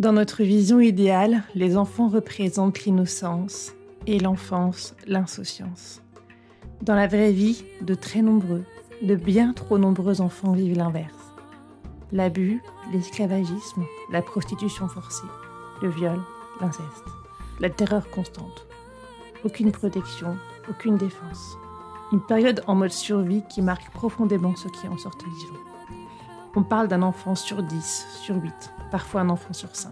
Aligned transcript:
Dans 0.00 0.14
notre 0.14 0.42
vision 0.42 0.80
idéale, 0.80 1.42
les 1.54 1.76
enfants 1.76 2.08
représentent 2.08 2.86
l'innocence 2.86 3.74
et 4.06 4.18
l'enfance, 4.18 4.94
l'insouciance. 5.06 6.00
Dans 6.80 6.94
la 6.94 7.06
vraie 7.06 7.32
vie, 7.32 7.64
de 7.82 7.94
très 7.94 8.22
nombreux, 8.22 8.64
de 9.02 9.14
bien 9.14 9.52
trop 9.52 9.76
nombreux 9.76 10.22
enfants 10.22 10.52
vivent 10.52 10.78
l'inverse. 10.78 11.34
L'abus, 12.12 12.62
l'esclavagisme, 12.94 13.84
la 14.10 14.22
prostitution 14.22 14.88
forcée, 14.88 15.28
le 15.82 15.90
viol, 15.90 16.18
l'inceste, 16.62 17.04
la 17.60 17.68
terreur 17.68 18.08
constante. 18.08 18.66
Aucune 19.44 19.70
protection, 19.70 20.34
aucune 20.70 20.96
défense. 20.96 21.58
Une 22.10 22.22
période 22.22 22.64
en 22.66 22.74
mode 22.74 22.90
survie 22.90 23.42
qui 23.50 23.60
marque 23.60 23.92
profondément 23.92 24.56
ceux 24.56 24.70
qui 24.70 24.88
en 24.88 24.96
sortent 24.96 25.24
vivants. 25.24 25.79
On 26.56 26.64
parle 26.64 26.88
d'un 26.88 27.02
enfant 27.02 27.36
sur 27.36 27.62
10, 27.62 28.06
sur 28.22 28.34
8, 28.34 28.72
parfois 28.90 29.20
un 29.20 29.28
enfant 29.28 29.52
sur 29.52 29.76
5. 29.76 29.90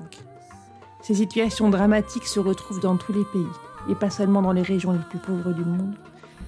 Ces 1.02 1.14
situations 1.14 1.70
dramatiques 1.70 2.26
se 2.26 2.40
retrouvent 2.40 2.80
dans 2.80 2.96
tous 2.96 3.12
les 3.12 3.24
pays, 3.24 3.46
et 3.88 3.94
pas 3.94 4.10
seulement 4.10 4.42
dans 4.42 4.50
les 4.50 4.62
régions 4.62 4.90
les 4.90 4.98
plus 4.98 5.20
pauvres 5.20 5.52
du 5.52 5.64
monde, 5.64 5.94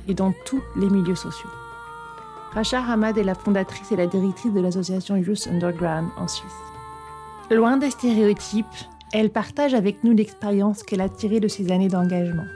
et 0.08 0.14
dans 0.14 0.32
tous 0.44 0.62
les 0.74 0.90
milieux 0.90 1.14
sociaux. 1.14 1.48
Racha 2.52 2.82
Hamad 2.82 3.18
est 3.18 3.24
la 3.24 3.36
fondatrice 3.36 3.92
et 3.92 3.96
la 3.96 4.08
directrice 4.08 4.52
de 4.52 4.60
l'association 4.60 5.14
Youth 5.14 5.46
Underground 5.46 6.08
en 6.16 6.26
Suisse. 6.26 6.50
Loin 7.48 7.76
des 7.76 7.90
stéréotypes, 7.90 8.66
elle 9.12 9.30
partage 9.30 9.74
avec 9.74 10.02
nous 10.02 10.12
l'expérience 10.12 10.82
qu'elle 10.82 11.02
a 11.02 11.08
tirée 11.08 11.38
de 11.38 11.46
ses 11.46 11.70
années 11.70 11.88
d'engagement. 11.88 12.46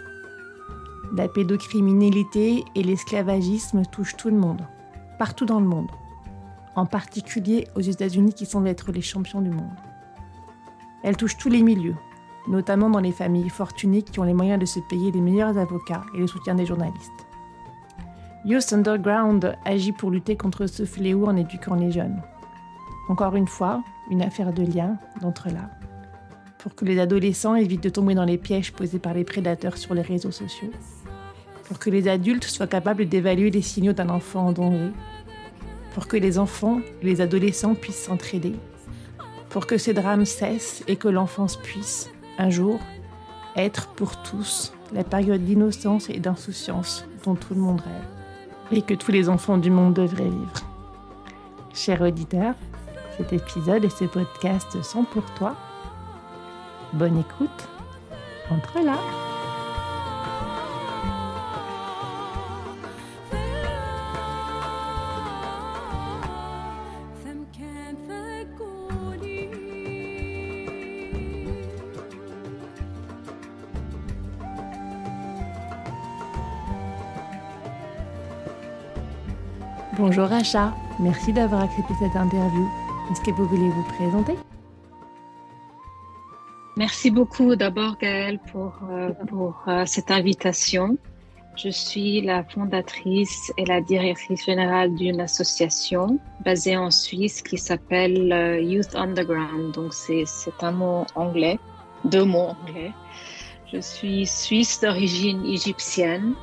La 1.17 1.29
pédocriminalité 1.29 2.65
et 2.75 2.83
l'esclavagisme 2.83 3.83
touchent 3.93 4.17
tout 4.17 4.31
le 4.31 4.37
monde, 4.37 4.63
partout 5.21 5.47
dans 5.47 5.61
le 5.61 5.67
monde 5.67 5.91
en 6.77 6.87
particulier 6.87 7.69
aux 7.75 7.81
États-Unis 7.81 8.35
qui 8.35 8.47
semblent 8.47 8.69
être 8.69 8.93
les 8.93 9.03
champions 9.03 9.41
du 9.41 9.51
monde. 9.51 9.77
Elle 11.03 11.17
touche 11.17 11.37
tous 11.37 11.51
les 11.51 11.63
milieux, 11.63 11.97
notamment 12.49 12.91
dans 12.91 13.01
les 13.01 13.13
familles 13.13 13.51
fortunées 13.51 14.03
qui 14.03 14.21
ont 14.21 14.25
les 14.25 14.35
moyens 14.35 14.59
de 14.59 14.67
se 14.67 14.81
payer 14.81 15.13
les 15.13 15.21
meilleurs 15.21 15.59
avocats 15.59 16.05
et 16.15 16.19
le 16.19 16.27
soutien 16.27 16.55
des 16.55 16.67
journalistes. 16.67 17.27
Youth 18.45 18.73
Underground 18.73 19.57
agit 19.65 19.93
pour 19.93 20.11
lutter 20.11 20.37
contre 20.37 20.67
ce 20.67 20.85
fléau 20.85 21.27
en 21.27 21.37
éduquant 21.37 21.75
les 21.75 21.91
jeunes. 21.91 22.23
Encore 23.09 23.37
une 23.37 23.49
fois, 23.49 23.83
une 24.11 24.23
affaire 24.23 24.53
de 24.53 24.63
lien, 24.63 24.99
d'entre-là, 25.21 25.71
pour 26.59 26.75
que 26.75 26.85
les 26.85 26.99
adolescents 26.99 27.55
évitent 27.55 27.83
de 27.83 27.89
tomber 27.91 28.15
dans 28.15 28.25
les 28.25 28.39
pièges 28.39 28.73
posés 28.73 28.99
par 28.99 29.15
les 29.15 29.25
prédateurs 29.25 29.77
sur 29.77 29.95
les 29.95 30.03
réseaux 30.03 30.31
sociaux, 30.31 30.71
pour 31.65 31.79
que 31.79 31.91
les 31.91 32.09
adultes 32.09 32.45
soient 32.45 32.67
capables 32.67 33.09
d'évaluer 33.09 33.51
les 33.51 33.63
signaux 33.63 33.93
d'un 33.93 34.09
enfant 34.09 34.47
en 34.47 34.53
danger 34.53 34.91
pour 35.95 36.09
que 36.09 36.17
les 36.17 36.39
enfants 36.39 36.81
et 37.01 37.07
les 37.07 37.21
adolescents 37.21 37.75
puissent 37.75 38.05
s'entraider, 38.05 38.55
pour 39.49 39.67
que 39.67 39.79
ces 39.79 39.95
drames 39.95 40.27
cessent 40.27 40.83
et 40.89 40.97
que 40.97 41.09
l'enfance 41.09 41.57
puisse, 41.57 42.11
un 42.37 42.51
jour, 42.51 42.81
être 43.57 43.87
pour 43.95 44.21
tous 44.23 44.73
la 44.93 45.05
période 45.05 45.45
d'innocence 45.45 46.11
et 46.11 46.19
d'insouciance 46.19 47.07
dont 47.25 47.37
tout 47.37 47.55
le 47.55 47.61
monde 47.61 47.81
rêve, 47.81 48.73
et 48.73 48.83
que 48.83 48.95
tous 48.95 49.13
les 49.13 49.29
enfants 49.29 49.59
du 49.59 49.71
monde 49.71 49.95
devraient 49.95 50.25
vivre. 50.25 50.65
Cher 51.73 52.03
auditeur, 52.03 52.55
cet 53.17 53.33
épisode 53.33 53.85
et 53.85 53.91
ce 53.91 54.05
podcast 54.05 54.83
sont 54.83 55.05
pour 55.05 55.25
toi. 55.35 55.55
Bonne 56.93 57.19
écoute, 57.19 57.69
entre 58.51 58.85
là. 58.85 59.24
Bonjour 80.07 80.29
Racha, 80.29 80.75
merci 81.01 81.33
d'avoir 81.33 81.63
accepté 81.63 81.95
cette 81.99 82.15
interview. 82.15 82.69
Est-ce 83.11 83.23
que 83.23 83.31
vous 83.31 83.47
voulez 83.47 83.71
vous 83.71 83.85
présenter? 83.85 84.35
Merci 86.77 87.11
beaucoup 87.11 87.57
d'abord 87.57 87.97
Gaëlle 87.97 88.39
pour, 88.53 88.75
euh, 88.91 89.13
pour 89.29 89.63
euh, 89.67 89.85
cette 89.87 90.11
invitation. 90.11 90.99
Je 91.57 91.71
suis 91.71 92.21
la 92.21 92.45
fondatrice 92.45 93.51
et 93.57 93.65
la 93.65 93.81
directrice 93.81 94.45
générale 94.45 94.95
d'une 94.95 95.23
association 95.23 96.19
basée 96.45 96.77
en 96.77 96.91
Suisse 96.91 97.41
qui 97.41 97.57
s'appelle 97.57 98.31
euh, 98.31 98.61
Youth 98.61 98.95
Underground. 98.95 99.73
Donc 99.73 99.95
c'est 99.95 100.27
un 100.61 100.73
mot 100.73 101.07
anglais, 101.15 101.59
deux 102.05 102.27
mots 102.27 102.51
anglais. 102.63 102.93
Je 103.73 103.81
suis 103.81 104.27
suisse 104.27 104.83
d'origine 104.83 105.47
égyptienne 105.47 106.35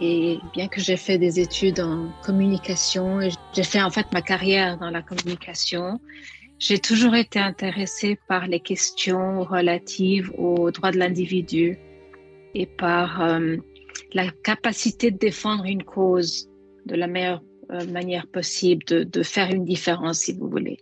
et 0.00 0.38
bien 0.52 0.68
que 0.68 0.80
j'ai 0.80 0.96
fait 0.96 1.18
des 1.18 1.40
études 1.40 1.80
en 1.80 2.08
communication, 2.24 3.20
j'ai 3.52 3.64
fait 3.64 3.82
en 3.82 3.90
fait 3.90 4.06
ma 4.12 4.22
carrière 4.22 4.78
dans 4.78 4.90
la 4.90 5.02
communication, 5.02 6.00
j'ai 6.58 6.78
toujours 6.78 7.14
été 7.14 7.38
intéressée 7.38 8.18
par 8.28 8.46
les 8.46 8.60
questions 8.60 9.42
relatives 9.42 10.32
aux 10.36 10.70
droits 10.70 10.90
de 10.90 10.98
l'individu 10.98 11.78
et 12.54 12.66
par 12.66 13.22
euh, 13.22 13.56
la 14.12 14.30
capacité 14.30 15.10
de 15.10 15.18
défendre 15.18 15.64
une 15.64 15.84
cause 15.84 16.48
de 16.86 16.94
la 16.96 17.06
meilleure 17.06 17.42
euh, 17.70 17.86
manière 17.86 18.26
possible, 18.26 18.84
de, 18.86 19.04
de, 19.04 19.22
faire 19.22 19.50
une 19.50 19.64
différence 19.64 20.20
si 20.20 20.32
vous 20.32 20.48
voulez. 20.48 20.78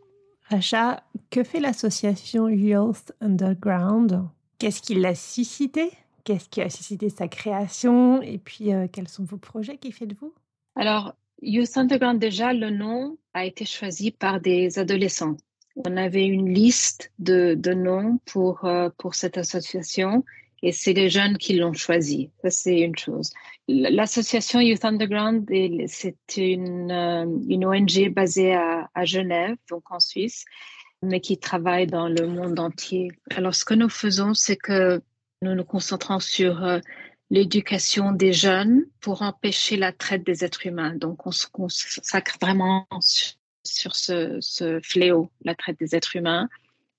Racha, 0.48 1.03
que 1.31 1.43
fait 1.43 1.60
l'association 1.60 2.48
Youth 2.48 3.12
Underground? 3.21 4.22
Qu'est-ce 4.59 4.81
qui 4.81 4.94
l'a 4.94 5.15
suscité? 5.15 5.91
Qu'est-ce 6.26 6.48
qui 6.48 6.60
a 6.60 6.69
suscité 6.69 7.09
sa 7.09 7.28
création 7.28 8.20
Et 8.20 8.38
puis, 8.38 8.75
euh, 8.75 8.88
quels 8.92 9.06
sont 9.06 9.22
vos 9.22 9.37
projets 9.37 9.78
Qui 9.78 9.92
faites-vous 9.92 10.34
Alors, 10.75 11.14
Youth 11.41 11.76
Underground, 11.76 12.19
déjà, 12.19 12.53
le 12.53 12.70
nom 12.70 13.16
a 13.32 13.44
été 13.44 13.64
choisi 13.64 14.10
par 14.10 14.41
des 14.41 14.81
adolescents. 14.81 15.36
On 15.76 15.97
avait 15.97 16.26
une 16.26 16.53
liste 16.53 17.12
de, 17.20 17.54
de 17.56 17.75
noms 17.75 18.19
pour, 18.25 18.65
euh, 18.65 18.88
pour 18.98 19.15
cette 19.15 19.38
association 19.38 20.25
et 20.65 20.72
c'est 20.72 20.94
les 20.94 21.10
jeunes 21.10 21.38
qui 21.38 21.54
l'ont 21.54 21.75
choisi. 21.75 22.31
Ça, 22.42 22.50
c'est 22.50 22.81
une 22.81 22.97
chose. 22.98 23.31
L'association 23.69 24.59
Youth 24.59 24.84
Underground, 24.84 25.48
c'est 25.86 26.16
une, 26.36 26.91
euh, 26.91 27.25
une 27.48 27.65
ONG 27.65 28.12
basée 28.12 28.53
à, 28.53 28.91
à 28.94 29.04
Genève, 29.04 29.54
donc 29.70 29.92
en 29.92 30.00
Suisse, 30.00 30.44
mais 31.03 31.20
qui 31.20 31.38
travaille 31.38 31.86
dans 31.86 32.09
le 32.09 32.26
monde 32.26 32.59
entier. 32.59 33.12
Alors, 33.36 33.54
ce 33.54 33.65
que 33.65 33.75
nous 33.75 33.91
faisons, 33.91 34.34
c'est 34.34 34.56
que 34.56 35.00
nous 35.42 35.54
nous 35.54 35.65
concentrons 35.65 36.21
sur 36.21 36.65
euh, 36.65 36.80
l'éducation 37.30 38.12
des 38.12 38.33
jeunes 38.33 38.84
pour 39.00 39.22
empêcher 39.22 39.77
la 39.77 39.92
traite 39.92 40.24
des 40.24 40.44
êtres 40.44 40.66
humains. 40.66 40.94
Donc, 40.94 41.27
on 41.27 41.30
se 41.30 41.47
consacre 41.47 42.36
vraiment 42.41 42.86
sur, 43.65 43.94
ce, 43.94 44.80
fléau, 44.83 45.30
la 45.42 45.54
traite 45.54 45.78
des 45.78 45.94
êtres 45.94 46.16
humains, 46.16 46.48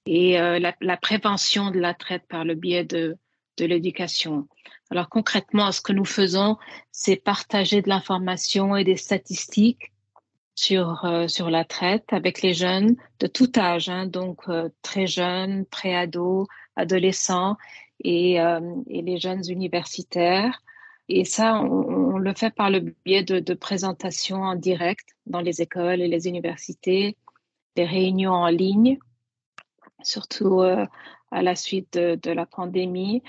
et 0.06 0.40
euh, 0.40 0.60
la, 0.60 0.98
prévention 0.98 1.72
de 1.72 1.80
la 1.80 1.94
traite 1.94 2.24
par 2.28 2.46
le 2.46 2.56
biais 2.56 2.84
de, 2.84 3.18
de 3.58 3.66
l'éducation. 3.66 4.48
Alors 4.90 5.10
concrètement, 5.10 5.72
ce 5.72 5.82
que 5.82 5.92
nous 5.92 6.06
faisons, 6.06 6.58
c'est 6.92 7.18
partager 7.18 7.82
de 7.82 7.90
l'information 7.90 8.78
et 8.78 8.86
des 8.86 8.96
statistiques 8.96 9.92
sur, 10.56 11.04
euh, 11.04 11.28
sur 11.28 11.50
la 11.50 11.66
traite 11.66 12.06
avec 12.14 12.42
les 12.42 12.54
jeunes 12.54 12.96
de 13.20 13.28
tout 13.28 13.52
âge, 13.58 13.90
hein, 13.90 14.06
donc 14.06 14.44
très 14.82 15.08
jeunes, 15.08 15.66
pré-ados, 15.66 16.48
adolescents, 16.78 17.58
et, 18.04 18.40
euh, 18.42 18.60
et 18.88 19.02
les 19.02 19.18
jeunes 19.18 19.44
universitaires. 19.50 20.62
Et 21.10 21.24
ça, 21.26 21.62
on, 21.62 22.18
le 22.18 22.34
fait 22.34 22.54
par 22.54 22.70
le 22.70 22.80
biais 23.06 23.24
de, 23.24 23.54
présentations 23.54 24.42
en 24.42 24.56
direct 24.56 25.16
dans 25.26 25.42
les 25.42 25.62
écoles 25.62 26.02
et 26.02 26.08
les 26.08 26.28
universités, 26.28 27.18
des 27.76 27.86
réunions 27.86 28.34
en 28.34 28.48
ligne, 28.50 28.98
surtout 30.04 30.62
euh, 30.62 30.86
à 31.32 31.42
la 31.42 31.56
suite 31.56 31.94
de, 31.94 32.16
de 32.16 32.32
la 32.32 32.46
pandémie. 32.46 33.24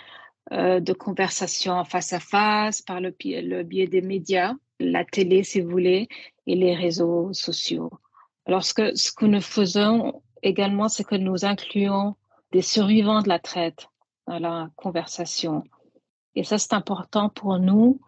euh, 0.52 0.80
de 0.80 0.92
conversations 0.92 1.84
face 1.84 2.12
à 2.12 2.20
face, 2.20 2.82
par 2.82 3.00
le, 3.00 3.14
le 3.22 3.62
biais 3.62 3.86
des 3.86 4.00
médias, 4.00 4.54
la 4.80 5.04
télé 5.04 5.42
si 5.44 5.60
vous 5.60 5.70
voulez, 5.70 6.08
et 6.46 6.54
les 6.54 6.74
réseaux 6.74 7.32
sociaux. 7.32 7.90
Alors 8.46 8.64
ce 8.64 8.72
que, 8.72 8.94
ce 8.94 9.12
que 9.12 9.26
nous 9.26 9.42
faisons 9.42 10.22
également, 10.42 10.88
c'est 10.88 11.04
que 11.04 11.16
nous 11.16 11.44
incluons 11.44 12.16
des 12.52 12.62
survivants 12.62 13.20
de 13.20 13.28
la 13.28 13.38
traite 13.38 13.88
dans 14.28 14.38
la 14.38 14.70
conversation. 14.76 15.64
Et 16.34 16.44
ça, 16.44 16.58
c'est 16.58 16.74
important 16.74 17.28
pour 17.28 17.58
nous 17.58 18.00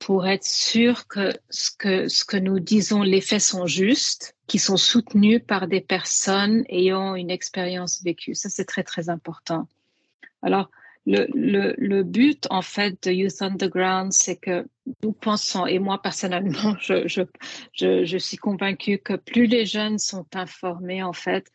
pour 0.00 0.26
être 0.26 0.44
sûr 0.44 1.06
que 1.06 1.32
ce 1.48 1.70
que, 1.78 2.08
ce 2.08 2.24
que 2.24 2.36
nous 2.36 2.58
disons, 2.58 3.02
les 3.02 3.20
faits 3.20 3.40
sont 3.40 3.66
justes, 3.66 4.34
qui 4.48 4.58
sont 4.58 4.76
soutenus 4.76 5.40
par 5.46 5.68
des 5.68 5.80
personnes 5.80 6.64
ayant 6.68 7.14
une 7.14 7.30
expérience 7.30 8.02
vécue. 8.02 8.34
Ça, 8.34 8.50
c'est 8.50 8.64
très, 8.64 8.82
très 8.82 9.10
important. 9.10 9.68
Alors, 10.42 10.68
le, 11.06 11.26
le, 11.78 12.02
but, 12.02 12.46
en 12.50 12.62
fait, 12.62 13.00
de 13.04 13.12
Youth 13.12 13.42
Underground, 13.42 14.12
c'est 14.12 14.36
que 14.36 14.66
nous 15.02 15.12
pensons, 15.12 15.66
et 15.66 15.78
moi 15.78 16.00
personnellement, 16.02 16.76
je, 16.80 17.06
je, 17.06 17.22
je, 17.72 18.04
je, 18.04 18.18
suis 18.18 18.36
convaincue 18.36 18.98
que 18.98 19.14
plus 19.14 19.46
les 19.46 19.66
jeunes 19.66 19.98
sont 19.98 20.26
informés, 20.34 21.02
en 21.02 21.12
fait, 21.12 21.50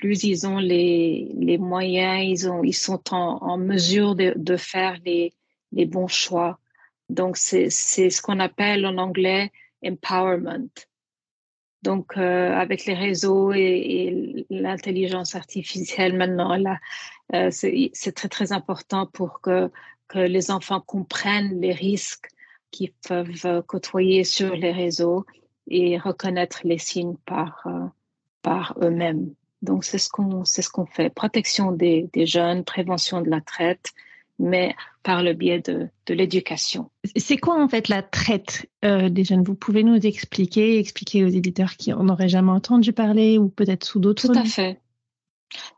plus 0.00 0.24
ils 0.24 0.46
ont 0.46 0.58
les, 0.58 1.30
les 1.34 1.58
moyens, 1.58 2.24
ils, 2.24 2.48
ont, 2.50 2.62
ils 2.62 2.74
sont 2.74 3.02
en, 3.12 3.38
en 3.42 3.58
mesure 3.58 4.14
de, 4.14 4.32
de 4.36 4.56
faire 4.56 4.98
les, 5.04 5.32
les 5.72 5.86
bons 5.86 6.08
choix. 6.08 6.58
Donc, 7.08 7.36
c'est 7.36 7.68
ce 7.70 8.22
qu'on 8.22 8.40
appelle 8.40 8.86
en 8.86 8.96
anglais 8.98 9.50
empowerment. 9.84 10.70
Donc, 11.82 12.16
euh, 12.16 12.52
avec 12.52 12.86
les 12.86 12.94
réseaux 12.94 13.52
et, 13.52 14.46
l'intelligence 14.50 15.34
artificielle 15.34 16.16
maintenant, 16.16 16.56
euh, 17.34 17.50
c'est 17.50 18.12
très, 18.14 18.28
très 18.28 18.52
important 18.52 19.06
pour 19.06 19.40
que, 19.40 19.70
que 20.08 20.18
les 20.18 20.50
enfants 20.50 20.80
comprennent 20.80 21.60
les 21.60 21.72
risques 21.72 22.28
qu'ils 22.70 22.92
peuvent 23.08 23.62
côtoyer 23.66 24.24
sur 24.24 24.54
les 24.54 24.72
réseaux 24.72 25.26
et 25.68 25.98
reconnaître 25.98 26.60
les 26.64 26.78
signes 26.78 27.16
par, 27.26 27.62
euh, 27.66 27.86
par 28.42 28.74
eux-mêmes. 28.80 29.34
Donc, 29.62 29.84
c'est 29.84 29.98
ce 29.98 30.08
qu'on 30.08 30.44
ce 30.44 30.68
qu'on 30.68 30.86
fait. 30.86 31.10
Protection 31.10 31.72
des, 31.72 32.08
des 32.12 32.26
jeunes, 32.26 32.64
prévention 32.64 33.20
de 33.20 33.30
la 33.30 33.40
traite, 33.40 33.92
mais 34.38 34.74
par 35.02 35.22
le 35.22 35.32
biais 35.34 35.60
de, 35.60 35.88
de 36.06 36.14
l'éducation. 36.14 36.90
C'est 37.16 37.36
quoi 37.36 37.62
en 37.62 37.68
fait 37.68 37.88
la 37.88 38.02
traite 38.02 38.68
euh, 38.84 39.08
des 39.08 39.24
jeunes? 39.24 39.44
Vous 39.44 39.54
pouvez 39.54 39.84
nous 39.84 40.04
expliquer, 40.06 40.78
expliquer 40.78 41.24
aux 41.24 41.28
éditeurs 41.28 41.76
qui 41.76 41.92
en 41.92 42.08
auraient 42.08 42.28
jamais 42.28 42.50
entendu 42.50 42.92
parler 42.92 43.38
ou 43.38 43.48
peut-être 43.48 43.84
sous 43.84 44.00
d'autres 44.00 44.26
Tout 44.26 44.38
à 44.38 44.44
fait. 44.44 44.80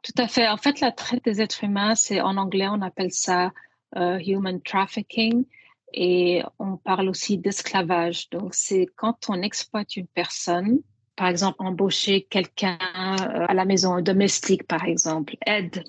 Tout 0.02 0.12
à 0.18 0.28
fait. 0.28 0.48
En 0.48 0.56
fait, 0.56 0.80
la 0.80 0.92
traite 0.92 1.24
des 1.24 1.40
êtres 1.40 1.64
humains, 1.64 1.94
c'est 1.94 2.20
en 2.20 2.36
anglais, 2.36 2.68
on 2.68 2.80
appelle 2.80 3.12
ça 3.12 3.52
euh, 3.96 4.18
human 4.24 4.60
trafficking 4.62 5.44
et 5.92 6.42
on 6.58 6.76
parle 6.76 7.08
aussi 7.08 7.38
d'esclavage. 7.38 8.30
Donc, 8.30 8.54
c'est 8.54 8.86
quand 8.96 9.28
on 9.28 9.42
exploite 9.42 9.96
une 9.96 10.06
personne, 10.06 10.80
par 11.16 11.28
exemple, 11.28 11.56
embaucher 11.60 12.22
quelqu'un 12.22 12.78
euh, 12.80 13.46
à 13.48 13.54
la 13.54 13.64
maison, 13.64 14.00
domestique, 14.00 14.66
par 14.66 14.84
exemple, 14.84 15.36
aide 15.46 15.84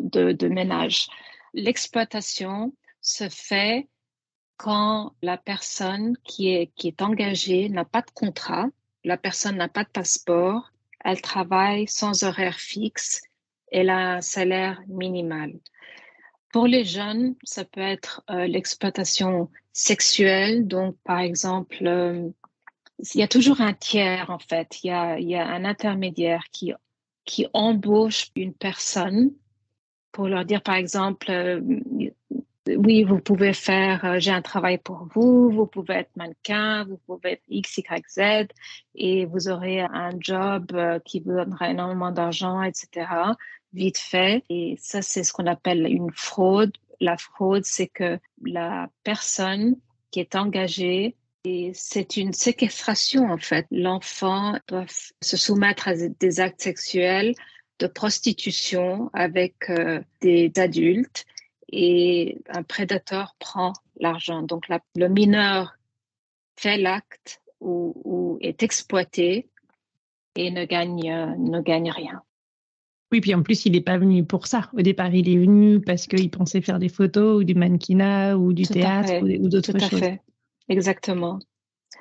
de, 0.00 0.48
ménage 0.48 1.08
l'exploitation 1.54 2.72
se 3.00 3.28
fait 3.28 3.88
quand 4.56 5.14
la 5.22 5.38
personne 5.38 6.16
qui 6.24 6.50
est, 6.50 6.70
qui 6.76 6.88
est 6.88 7.02
engagée 7.02 7.68
n'a 7.68 7.84
pas 7.84 8.02
de 8.02 8.10
contrat, 8.10 8.68
la 9.04 9.16
personne 9.16 9.56
n'a 9.56 9.68
pas 9.68 9.84
de 9.84 9.88
passeport, 9.88 10.70
elle 11.02 11.20
travaille 11.22 11.88
sans 11.88 12.24
horaire 12.24 12.60
fixe, 12.60 13.22
elle 13.72 13.88
a 13.88 14.16
un 14.16 14.20
salaire 14.20 14.82
minimal. 14.86 15.54
Pour 16.52 16.66
les 16.66 16.84
jeunes, 16.84 17.36
ça 17.42 17.64
peut 17.64 17.80
être 17.80 18.22
euh, 18.28 18.46
l'exploitation 18.46 19.50
sexuelle, 19.72 20.66
donc 20.66 20.96
par 21.04 21.20
exemple, 21.20 21.86
euh, 21.86 22.28
il 23.14 23.20
y 23.20 23.22
a 23.22 23.28
toujours 23.28 23.60
un 23.60 23.72
tiers 23.72 24.30
en 24.30 24.38
fait, 24.38 24.82
il 24.82 24.90
y 24.90 25.34
a, 25.34 25.46
un 25.46 25.64
intermédiaire 25.64 26.44
qui, 26.52 26.72
qui 27.24 27.46
embauche 27.52 28.28
une 28.36 28.54
personne 28.54 29.32
pour 30.12 30.28
leur 30.28 30.44
dire, 30.44 30.62
par 30.62 30.74
exemple, 30.74 31.30
euh, 31.30 31.60
oui, 32.76 33.04
vous 33.04 33.20
pouvez 33.20 33.52
faire, 33.52 34.04
euh, 34.04 34.18
j'ai 34.18 34.30
un 34.30 34.42
travail 34.42 34.78
pour 34.78 35.08
vous, 35.14 35.50
vous 35.50 35.66
pouvez 35.66 35.94
être 35.94 36.16
mannequin, 36.16 36.84
vous 36.84 36.98
pouvez 37.06 37.32
être 37.32 37.42
X, 37.48 37.78
Y, 37.78 38.04
Z, 38.08 38.48
et 38.94 39.24
vous 39.26 39.48
aurez 39.48 39.80
un 39.80 40.10
job 40.18 40.70
euh, 40.74 40.98
qui 41.04 41.20
vous 41.20 41.32
donnera 41.32 41.70
énormément 41.70 42.10
d'argent, 42.10 42.62
etc., 42.62 43.06
vite 43.72 43.98
fait. 43.98 44.44
Et 44.48 44.76
ça, 44.78 45.02
c'est 45.02 45.22
ce 45.22 45.32
qu'on 45.32 45.46
appelle 45.46 45.86
une 45.86 46.10
fraude. 46.12 46.76
La 47.00 47.16
fraude, 47.16 47.64
c'est 47.64 47.88
que 47.88 48.18
la 48.44 48.88
personne 49.04 49.76
qui 50.10 50.20
est 50.20 50.34
engagée 50.34 51.16
et 51.44 51.72
c'est 51.74 52.16
une 52.16 52.32
séquestration 52.32 53.30
en 53.30 53.38
fait. 53.38 53.66
L'enfant 53.70 54.58
doit 54.68 54.86
se 55.22 55.36
soumettre 55.36 55.88
à 55.88 55.94
des 55.94 56.40
actes 56.40 56.60
sexuels 56.60 57.34
de 57.78 57.86
prostitution 57.86 59.10
avec 59.14 59.70
euh, 59.70 60.00
des 60.20 60.52
adultes 60.56 61.24
et 61.72 62.38
un 62.48 62.62
prédateur 62.62 63.36
prend 63.38 63.72
l'argent. 63.98 64.42
Donc 64.42 64.64
le 64.96 65.08
mineur 65.08 65.76
fait 66.56 66.76
l'acte 66.76 67.40
ou, 67.60 68.38
est 68.40 68.62
exploité 68.62 69.48
et 70.36 70.50
ne 70.50 70.64
gagne, 70.64 71.36
ne 71.38 71.60
gagne 71.60 71.90
rien. 71.90 72.22
Oui, 73.12 73.20
puis 73.20 73.34
en 73.34 73.42
plus, 73.42 73.66
il 73.66 73.72
n'est 73.72 73.80
pas 73.80 73.98
venu 73.98 74.24
pour 74.24 74.46
ça. 74.46 74.70
Au 74.72 74.82
départ, 74.82 75.12
il 75.12 75.28
est 75.28 75.38
venu 75.38 75.80
parce 75.80 76.06
qu'il 76.06 76.30
pensait 76.30 76.60
faire 76.60 76.78
des 76.78 76.88
photos 76.88 77.40
ou 77.40 77.44
du 77.44 77.54
mannequinat 77.54 78.36
ou 78.36 78.52
du 78.52 78.62
théâtre 78.62 79.20
ou, 79.22 79.48
d'autres 79.48 79.72
choses. 79.72 79.90
Tout 79.90 79.96
à 79.96 79.98
fait. 79.98 80.20
Exactement. 80.70 81.40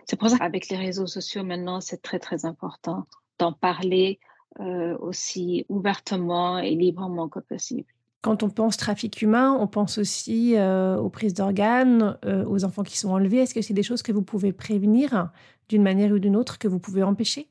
C'est 0.06 0.16
pour 0.16 0.30
ça 0.30 0.38
qu'avec 0.38 0.70
les 0.70 0.78
réseaux 0.78 1.08
sociaux, 1.08 1.44
maintenant, 1.44 1.82
c'est 1.82 2.02
très, 2.02 2.20
très 2.20 2.46
important 2.46 3.08
d'en 3.40 3.52
parler 3.52 4.20
euh, 4.60 4.98
aussi 5.00 5.66
ouvertement 5.70 6.60
et 6.60 6.76
librement 6.76 7.28
que 7.28 7.40
possible. 7.40 7.88
Quand 8.22 8.44
on 8.44 8.50
pense 8.50 8.78
trafic 8.78 9.22
humain, 9.22 9.58
on 9.60 9.68
pense 9.68 9.98
aussi 9.98 10.56
euh, 10.56 10.98
aux 10.98 11.10
prises 11.10 11.34
d'organes, 11.34 12.18
euh, 12.26 12.46
aux 12.46 12.64
enfants 12.64 12.84
qui 12.84 12.98
sont 12.98 13.10
enlevés. 13.10 13.38
Est-ce 13.38 13.54
que 13.54 13.62
c'est 13.62 13.74
des 13.74 13.84
choses 13.84 14.04
que 14.04 14.12
vous 14.12 14.22
pouvez 14.22 14.54
prévenir 14.54 15.32
d'une 15.68 15.82
manière 15.82 16.12
ou 16.12 16.20
d'une 16.20 16.36
autre, 16.36 16.60
que 16.60 16.68
vous 16.68 16.80
pouvez 16.80 17.02
empêcher? 17.02 17.48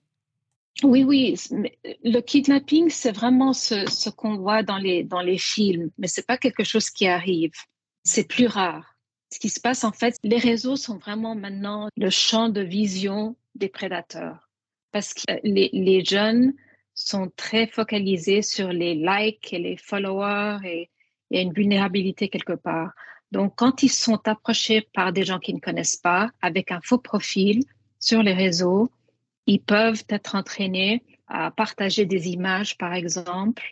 Oui, 0.85 1.03
oui. 1.03 1.37
Le 2.05 2.21
kidnapping, 2.21 2.91
c'est 2.91 3.13
vraiment 3.13 3.53
ce, 3.53 3.87
ce 3.91 4.11
qu'on 4.11 4.37
voit 4.37 4.63
dans 4.63 4.79
les, 4.79 5.03
dans 5.03 5.21
les 5.21 5.39
films, 5.39 5.91
mais 5.99 6.07
c'est 6.07 6.27
pas 6.27 6.37
quelque 6.39 6.63
chose 6.63 6.91
qui 6.91 7.09
arrive. 7.09 7.53
C'est 8.05 8.25
plus 8.25 8.47
rare. 8.47 8.98
Ce 9.31 9.39
qui 9.39 9.51
se 9.51 9.61
passe, 9.61 9.85
en 9.85 9.93
fait, 9.93 10.17
les 10.23 10.39
réseaux 10.39 10.77
sont 10.77 10.97
vraiment 10.97 11.35
maintenant 11.35 11.89
le 11.97 12.11
champ 12.11 12.49
de 12.49 12.63
vision 12.63 13.37
des 13.55 13.69
prédateurs. 13.69 14.49
Parce 14.91 15.13
que 15.13 15.23
les, 15.45 15.71
les 15.73 16.05
jeunes 16.05 16.55
sont 16.95 17.31
très 17.37 17.67
focalisés 17.67 18.43
sur 18.43 18.73
les 18.73 18.95
likes 18.95 19.53
et 19.53 19.59
les 19.59 19.77
followers 19.77 20.59
et 20.65 20.91
il 21.31 21.41
une 21.41 21.53
vulnérabilité 21.53 22.29
quelque 22.29 22.55
part. 22.55 22.93
Donc, 23.31 23.55
quand 23.57 23.83
ils 23.83 23.91
sont 23.91 24.27
approchés 24.27 24.89
par 24.95 25.13
des 25.13 25.25
gens 25.25 25.39
qu'ils 25.39 25.57
ne 25.57 25.61
connaissent 25.61 25.99
pas, 25.99 26.31
avec 26.41 26.73
un 26.73 26.81
faux 26.81 26.99
profil 26.99 27.63
sur 28.01 28.23
les 28.23 28.33
réseaux, 28.33 28.91
ils 29.47 29.61
peuvent 29.61 30.05
être 30.09 30.35
entraînés 30.35 31.05
à 31.27 31.51
partager 31.51 32.07
des 32.07 32.29
images, 32.29 32.79
par 32.79 32.95
exemple. 32.95 33.63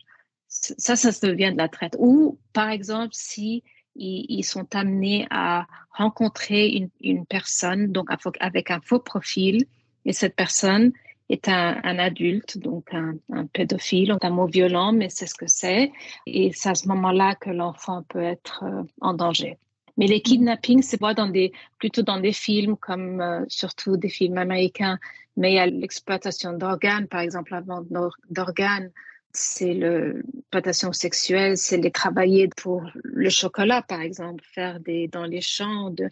Ça, 0.48 0.96
ça 0.96 1.10
devient 1.26 1.52
de 1.52 1.58
la 1.58 1.68
traite. 1.68 1.96
Ou, 1.98 2.38
par 2.52 2.70
exemple, 2.70 3.12
si 3.12 3.62
ils, 3.98 4.44
sont 4.44 4.74
amenés 4.74 5.26
à 5.30 5.66
rencontrer 5.90 6.88
une, 7.00 7.26
personne, 7.26 7.92
donc 7.92 8.08
avec 8.40 8.70
un 8.70 8.80
faux 8.80 9.00
profil, 9.00 9.64
et 10.04 10.12
cette 10.12 10.36
personne 10.36 10.92
est 11.28 11.48
un, 11.48 11.98
adulte, 11.98 12.58
donc 12.58 12.92
un, 12.92 13.14
un 13.32 13.46
pédophile. 13.46 14.16
Un 14.22 14.30
mot 14.30 14.46
violent, 14.46 14.92
mais 14.92 15.08
c'est 15.08 15.26
ce 15.26 15.34
que 15.34 15.46
c'est. 15.48 15.92
Et 16.26 16.52
c'est 16.52 16.68
à 16.68 16.74
ce 16.74 16.88
moment-là 16.88 17.34
que 17.34 17.50
l'enfant 17.50 18.04
peut 18.08 18.22
être 18.22 18.64
euh, 18.64 18.82
en 19.00 19.14
danger. 19.14 19.58
Mais 19.96 20.06
les 20.06 20.20
kidnappings, 20.20 20.82
c'est 20.82 20.98
pas 20.98 21.14
dans 21.14 21.28
des, 21.28 21.52
plutôt 21.78 22.02
dans 22.02 22.20
des 22.20 22.32
films 22.32 22.76
comme 22.76 23.20
euh, 23.20 23.44
surtout 23.48 23.96
des 23.96 24.08
films 24.08 24.38
américains. 24.38 24.98
Mais 25.36 25.52
il 25.52 25.54
y 25.56 25.58
a 25.58 25.66
l'exploitation 25.66 26.52
d'organes, 26.52 27.08
par 27.08 27.20
exemple, 27.20 27.54
avant 27.54 27.82
d'organes, 28.30 28.90
c'est 29.36 29.74
l'exploitation 29.74 30.92
sexuelle, 30.92 31.56
c'est 31.56 31.76
les 31.76 31.90
travailler 31.90 32.48
pour 32.56 32.90
le 33.02 33.30
chocolat, 33.30 33.82
par 33.82 34.00
exemple, 34.00 34.44
faire 34.44 34.80
des 34.80 35.08
dans 35.08 35.24
les 35.24 35.40
champs 35.40 35.90
de 35.90 36.10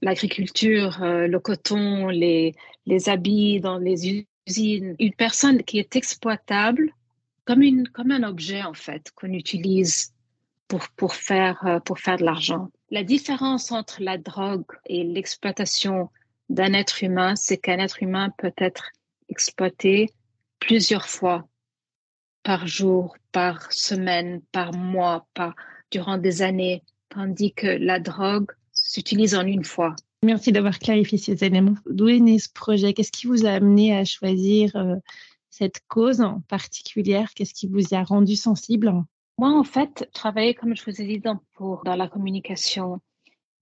l'agriculture, 0.00 1.02
euh, 1.02 1.26
le 1.26 1.38
coton, 1.38 2.08
les 2.08 2.54
les 2.86 3.08
habits 3.08 3.60
dans 3.60 3.78
les 3.78 4.26
une 4.46 5.14
personne 5.16 5.62
qui 5.62 5.78
est 5.78 5.96
exploitable 5.96 6.92
comme, 7.44 7.62
une, 7.62 7.88
comme 7.88 8.10
un 8.10 8.22
objet, 8.22 8.62
en 8.62 8.74
fait, 8.74 9.10
qu'on 9.14 9.32
utilise 9.32 10.12
pour, 10.68 10.88
pour, 10.96 11.14
faire, 11.14 11.64
euh, 11.66 11.80
pour 11.80 11.98
faire 11.98 12.16
de 12.16 12.24
l'argent. 12.24 12.68
La 12.90 13.04
différence 13.04 13.72
entre 13.72 14.02
la 14.02 14.18
drogue 14.18 14.64
et 14.86 15.04
l'exploitation 15.04 16.10
d'un 16.48 16.72
être 16.72 17.02
humain, 17.02 17.36
c'est 17.36 17.56
qu'un 17.56 17.78
être 17.78 18.02
humain 18.02 18.30
peut 18.38 18.52
être 18.56 18.90
exploité 19.28 20.10
plusieurs 20.58 21.06
fois 21.06 21.46
par 22.42 22.66
jour, 22.66 23.16
par 23.32 23.72
semaine, 23.72 24.40
par 24.52 24.72
mois, 24.72 25.26
par, 25.34 25.54
durant 25.90 26.18
des 26.18 26.42
années 26.42 26.82
tandis 27.08 27.52
que 27.52 27.66
la 27.66 28.00
drogue 28.00 28.50
s'utilise 28.72 29.34
en 29.34 29.46
une 29.46 29.64
fois. 29.64 29.94
Merci 30.22 30.52
d'avoir 30.52 30.78
clarifié 30.78 31.18
ces 31.18 31.44
éléments. 31.44 31.74
D'où 31.86 32.08
est 32.08 32.20
né 32.20 32.38
ce 32.38 32.48
projet? 32.52 32.92
Qu'est-ce 32.94 33.12
qui 33.12 33.26
vous 33.26 33.44
a 33.44 33.50
amené 33.50 33.96
à 33.96 34.04
choisir 34.04 34.74
euh, 34.76 34.96
cette 35.50 35.80
cause 35.88 36.20
en 36.20 36.40
particulière? 36.42 37.34
Qu'est-ce 37.34 37.54
qui 37.54 37.66
vous 37.66 37.94
a 37.94 38.02
rendu 38.02 38.36
sensible? 38.36 38.92
Moi, 39.38 39.50
en 39.50 39.64
fait, 39.64 40.06
je 40.06 40.12
travaillais, 40.12 40.54
comme 40.54 40.76
je 40.76 40.84
vous 40.84 41.00
ai 41.00 41.06
dit, 41.06 41.18
dans, 41.18 41.40
pour, 41.54 41.82
dans 41.84 41.96
la 41.96 42.08
communication. 42.08 43.00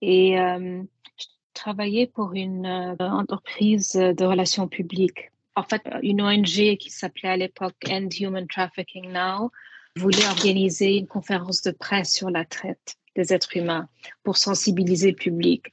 Et 0.03 0.39
euh, 0.39 0.83
je 1.17 1.27
travaillais 1.55 2.07
pour 2.07 2.35
une 2.35 2.67
euh, 2.67 2.95
entreprise 2.99 3.93
de 3.93 4.25
relations 4.25 4.69
publiques. 4.69 5.31
En 5.61 5.63
fait, 5.63 5.83
une 6.03 6.23
ONG 6.23 6.79
qui 6.79 6.89
s'appelait 6.89 7.29
à 7.29 7.37
l'époque 7.37 7.77
End 7.87 8.09
Human 8.19 8.47
Trafficking 8.47 9.13
Now 9.13 9.53
voulait 9.95 10.27
organiser 10.29 10.97
une 10.97 11.07
conférence 11.07 11.61
de 11.61 11.71
presse 11.71 12.15
sur 12.15 12.31
la 12.31 12.47
traite 12.47 12.97
des 13.15 13.35
êtres 13.35 13.59
humains 13.59 13.87
pour 14.23 14.39
sensibiliser 14.39 15.11
le 15.11 15.17
public 15.17 15.67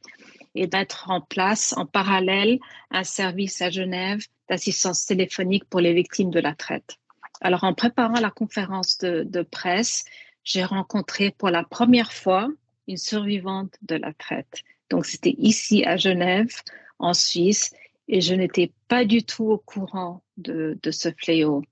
et 0.56 0.68
mettre 0.68 1.10
en 1.10 1.22
place 1.22 1.74
en 1.78 1.86
parallèle 1.86 2.60
un 2.92 3.06
service 3.06 3.62
à 3.62 3.70
Genève 3.70 4.20
d'assistance 4.50 5.06
téléphonique 5.06 5.64
pour 5.70 5.80
les 5.80 5.94
victimes 5.94 6.32
de 6.32 6.42
la 6.42 6.54
traite. 6.54 6.98
Alors, 7.40 7.64
en 7.64 7.74
préparant 7.74 8.20
la 8.20 8.30
conférence 8.30 8.98
de, 8.98 9.24
de 9.24 9.42
presse, 9.42 10.04
j'ai 10.44 10.66
rencontré 10.66 11.32
pour 11.32 11.50
la 11.50 11.64
première 11.64 12.12
fois 12.12 12.50
une 12.90 12.98
survivante 12.98 13.78
de 13.84 13.96
la 13.96 14.12
traite. 14.12 14.64
Donc, 14.90 15.06
c'était 15.06 15.36
ici 15.38 15.86
à 15.86 15.96
Genève, 15.96 16.54
en 17.00 17.14
Suisse, 17.14 17.72
et 18.08 18.22
je 18.22 18.34
n'étais 18.34 18.72
pas 18.88 19.06
du 19.06 19.24
tout 19.24 19.46
au 19.46 19.58
courant 19.58 20.24
de, 20.38 20.78
ce 20.90 21.10
fléau. 21.18 21.64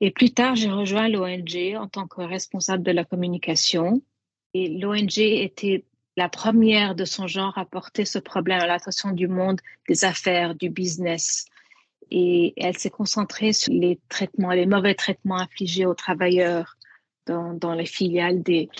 Et 0.00 0.10
plus 0.10 0.32
tard, 0.32 0.56
j'ai 0.56 0.70
rejoint 0.70 1.08
l'ONG 1.08 1.76
en 1.76 1.88
tant 1.88 2.06
que 2.06 2.22
responsable 2.22 2.82
de 2.82 2.92
la 2.92 3.04
communication. 3.04 4.02
Et 4.54 4.68
l'ONG 4.68 5.18
était 5.18 5.84
la 6.16 6.28
première 6.28 6.94
de 6.94 7.04
son 7.04 7.26
genre 7.26 7.58
à 7.58 7.66
porter 7.66 8.04
ce 8.04 8.18
problème 8.18 8.60
à 8.60 8.66
l'attention 8.66 9.10
du 9.10 9.28
monde 9.28 9.60
des 9.88 10.04
affaires, 10.04 10.54
du 10.54 10.70
business. 10.70 11.46
Et 12.10 12.54
elle 12.56 12.78
s'est 12.78 12.90
concentrée 12.90 13.52
sur 13.52 13.72
les 13.72 13.98
traitements, 14.08 14.52
les 14.52 14.66
mauvais 14.66 14.94
traitements 14.94 15.38
infligés 15.38 15.84
aux 15.84 15.94
travailleurs 15.94 16.76
dans, 17.26 17.74
les 17.74 17.86
filiales 17.86 18.42
des, 18.42 18.70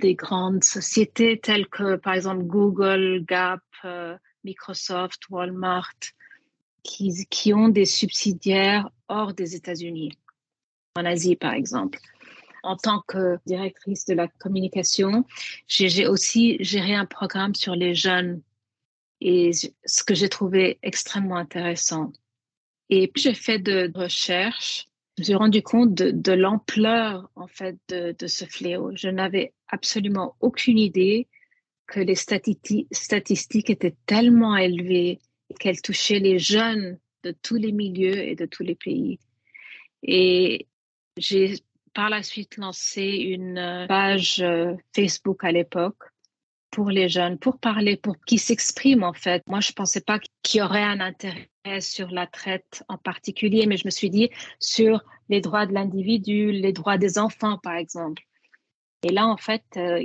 des 0.00 0.14
grandes 0.14 0.64
sociétés 0.64 1.38
telles 1.38 1.68
que, 1.68 1.94
par 1.94 2.14
exemple, 2.14 2.42
Google, 2.42 3.24
Gap, 3.24 3.60
euh, 3.84 4.16
Microsoft, 4.42 5.30
Walmart, 5.30 5.94
qui, 6.84 7.52
ont 7.54 7.68
des 7.68 7.86
subsidiaires 7.86 8.88
hors 9.08 9.32
des 9.34 9.56
États-Unis, 9.56 10.12
en 10.96 11.04
Asie, 11.04 11.34
par 11.34 11.54
exemple 11.54 11.98
en 12.64 12.76
tant 12.76 13.02
que 13.06 13.38
directrice 13.46 14.06
de 14.06 14.14
la 14.14 14.26
communication, 14.26 15.24
j'ai 15.68 16.06
aussi 16.06 16.56
géré 16.60 16.94
un 16.94 17.04
programme 17.04 17.54
sur 17.54 17.74
les 17.74 17.94
jeunes 17.94 18.42
et 19.20 19.50
ce 19.52 20.02
que 20.02 20.14
j'ai 20.14 20.28
trouvé 20.28 20.78
extrêmement 20.82 21.36
intéressant. 21.36 22.12
Et 22.90 23.08
puis 23.08 23.22
j'ai 23.22 23.34
fait 23.34 23.58
de, 23.58 23.92
recherches, 23.94 24.86
je 25.16 25.22
me 25.22 25.24
suis 25.24 25.34
rendu 25.34 25.62
compte 25.62 25.94
de, 25.94 26.32
l'ampleur 26.32 27.30
en 27.36 27.46
fait 27.46 27.76
de, 27.88 28.14
de, 28.18 28.26
ce 28.26 28.44
fléau. 28.44 28.92
Je 28.94 29.08
n'avais 29.08 29.52
absolument 29.68 30.36
aucune 30.40 30.78
idée 30.78 31.28
que 31.86 32.00
les 32.00 32.14
statistiques 32.14 33.70
étaient 33.70 33.96
tellement 34.06 34.56
élevées 34.56 35.20
qu'elles 35.58 35.82
touchaient 35.82 36.18
les 36.18 36.38
jeunes 36.38 36.98
de 37.22 37.34
tous 37.42 37.56
les 37.56 37.72
milieux 37.72 38.18
et 38.18 38.34
de 38.34 38.46
tous 38.46 38.62
les 38.62 38.74
pays. 38.74 39.18
Et 40.02 40.66
j'ai 41.16 41.54
par 41.94 42.10
la 42.10 42.22
suite 42.22 42.56
lancé 42.56 43.02
une 43.02 43.58
euh, 43.58 43.86
page 43.86 44.40
euh, 44.40 44.74
Facebook 44.94 45.44
à 45.44 45.52
l'époque 45.52 46.02
pour 46.70 46.90
les 46.90 47.08
jeunes, 47.08 47.38
pour 47.38 47.58
parler, 47.58 47.96
pour 47.96 48.18
qu'ils 48.26 48.40
s'expriment 48.40 49.04
en 49.04 49.12
fait. 49.12 49.44
Moi, 49.46 49.60
je 49.60 49.72
pensais 49.72 50.00
pas 50.00 50.18
qu'il 50.42 50.58
y 50.58 50.62
aurait 50.62 50.82
un 50.82 50.98
intérêt 50.98 51.48
sur 51.80 52.10
la 52.10 52.26
traite 52.26 52.82
en 52.88 52.98
particulier, 52.98 53.66
mais 53.66 53.76
je 53.76 53.86
me 53.86 53.90
suis 53.90 54.10
dit 54.10 54.28
sur 54.58 55.04
les 55.28 55.40
droits 55.40 55.66
de 55.66 55.72
l'individu, 55.72 56.50
les 56.50 56.72
droits 56.72 56.98
des 56.98 57.16
enfants, 57.16 57.58
par 57.58 57.76
exemple. 57.76 58.22
Et 59.04 59.12
là, 59.12 59.28
en 59.28 59.36
fait, 59.36 59.62
euh, 59.76 60.02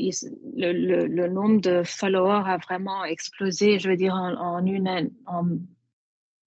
le, 0.58 1.28
nombre 1.28 1.62
de 1.62 1.84
followers 1.84 2.44
a 2.46 2.58
vraiment 2.58 3.06
explosé. 3.06 3.80
Je 3.80 3.90
veux 3.90 3.96
dire, 3.96 4.14
en, 4.14 4.66
une, 4.66 5.10
en 5.26 5.44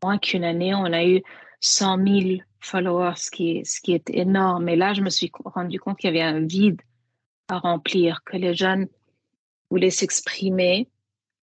moins 0.02 0.18
qu'une 0.18 0.44
année, 0.44 0.74
on 0.74 0.84
a 0.84 1.02
eu 1.02 1.22
100 1.60 2.06
000 2.06 2.42
followers, 2.60 3.16
ce 3.16 3.30
qui, 3.30 3.56
est, 3.56 3.64
ce 3.64 3.80
qui 3.80 3.94
est 3.94 4.10
énorme. 4.10 4.68
Et 4.68 4.76
là, 4.76 4.92
je 4.92 5.00
me 5.00 5.08
suis 5.08 5.32
rendu 5.46 5.80
compte 5.80 5.96
qu'il 5.96 6.14
y 6.14 6.20
avait 6.20 6.28
un 6.28 6.40
vide 6.40 6.82
à 7.48 7.58
remplir, 7.58 8.22
que 8.22 8.36
les 8.36 8.52
jeunes 8.52 8.86
voulaient 9.70 9.88
s'exprimer 9.88 10.90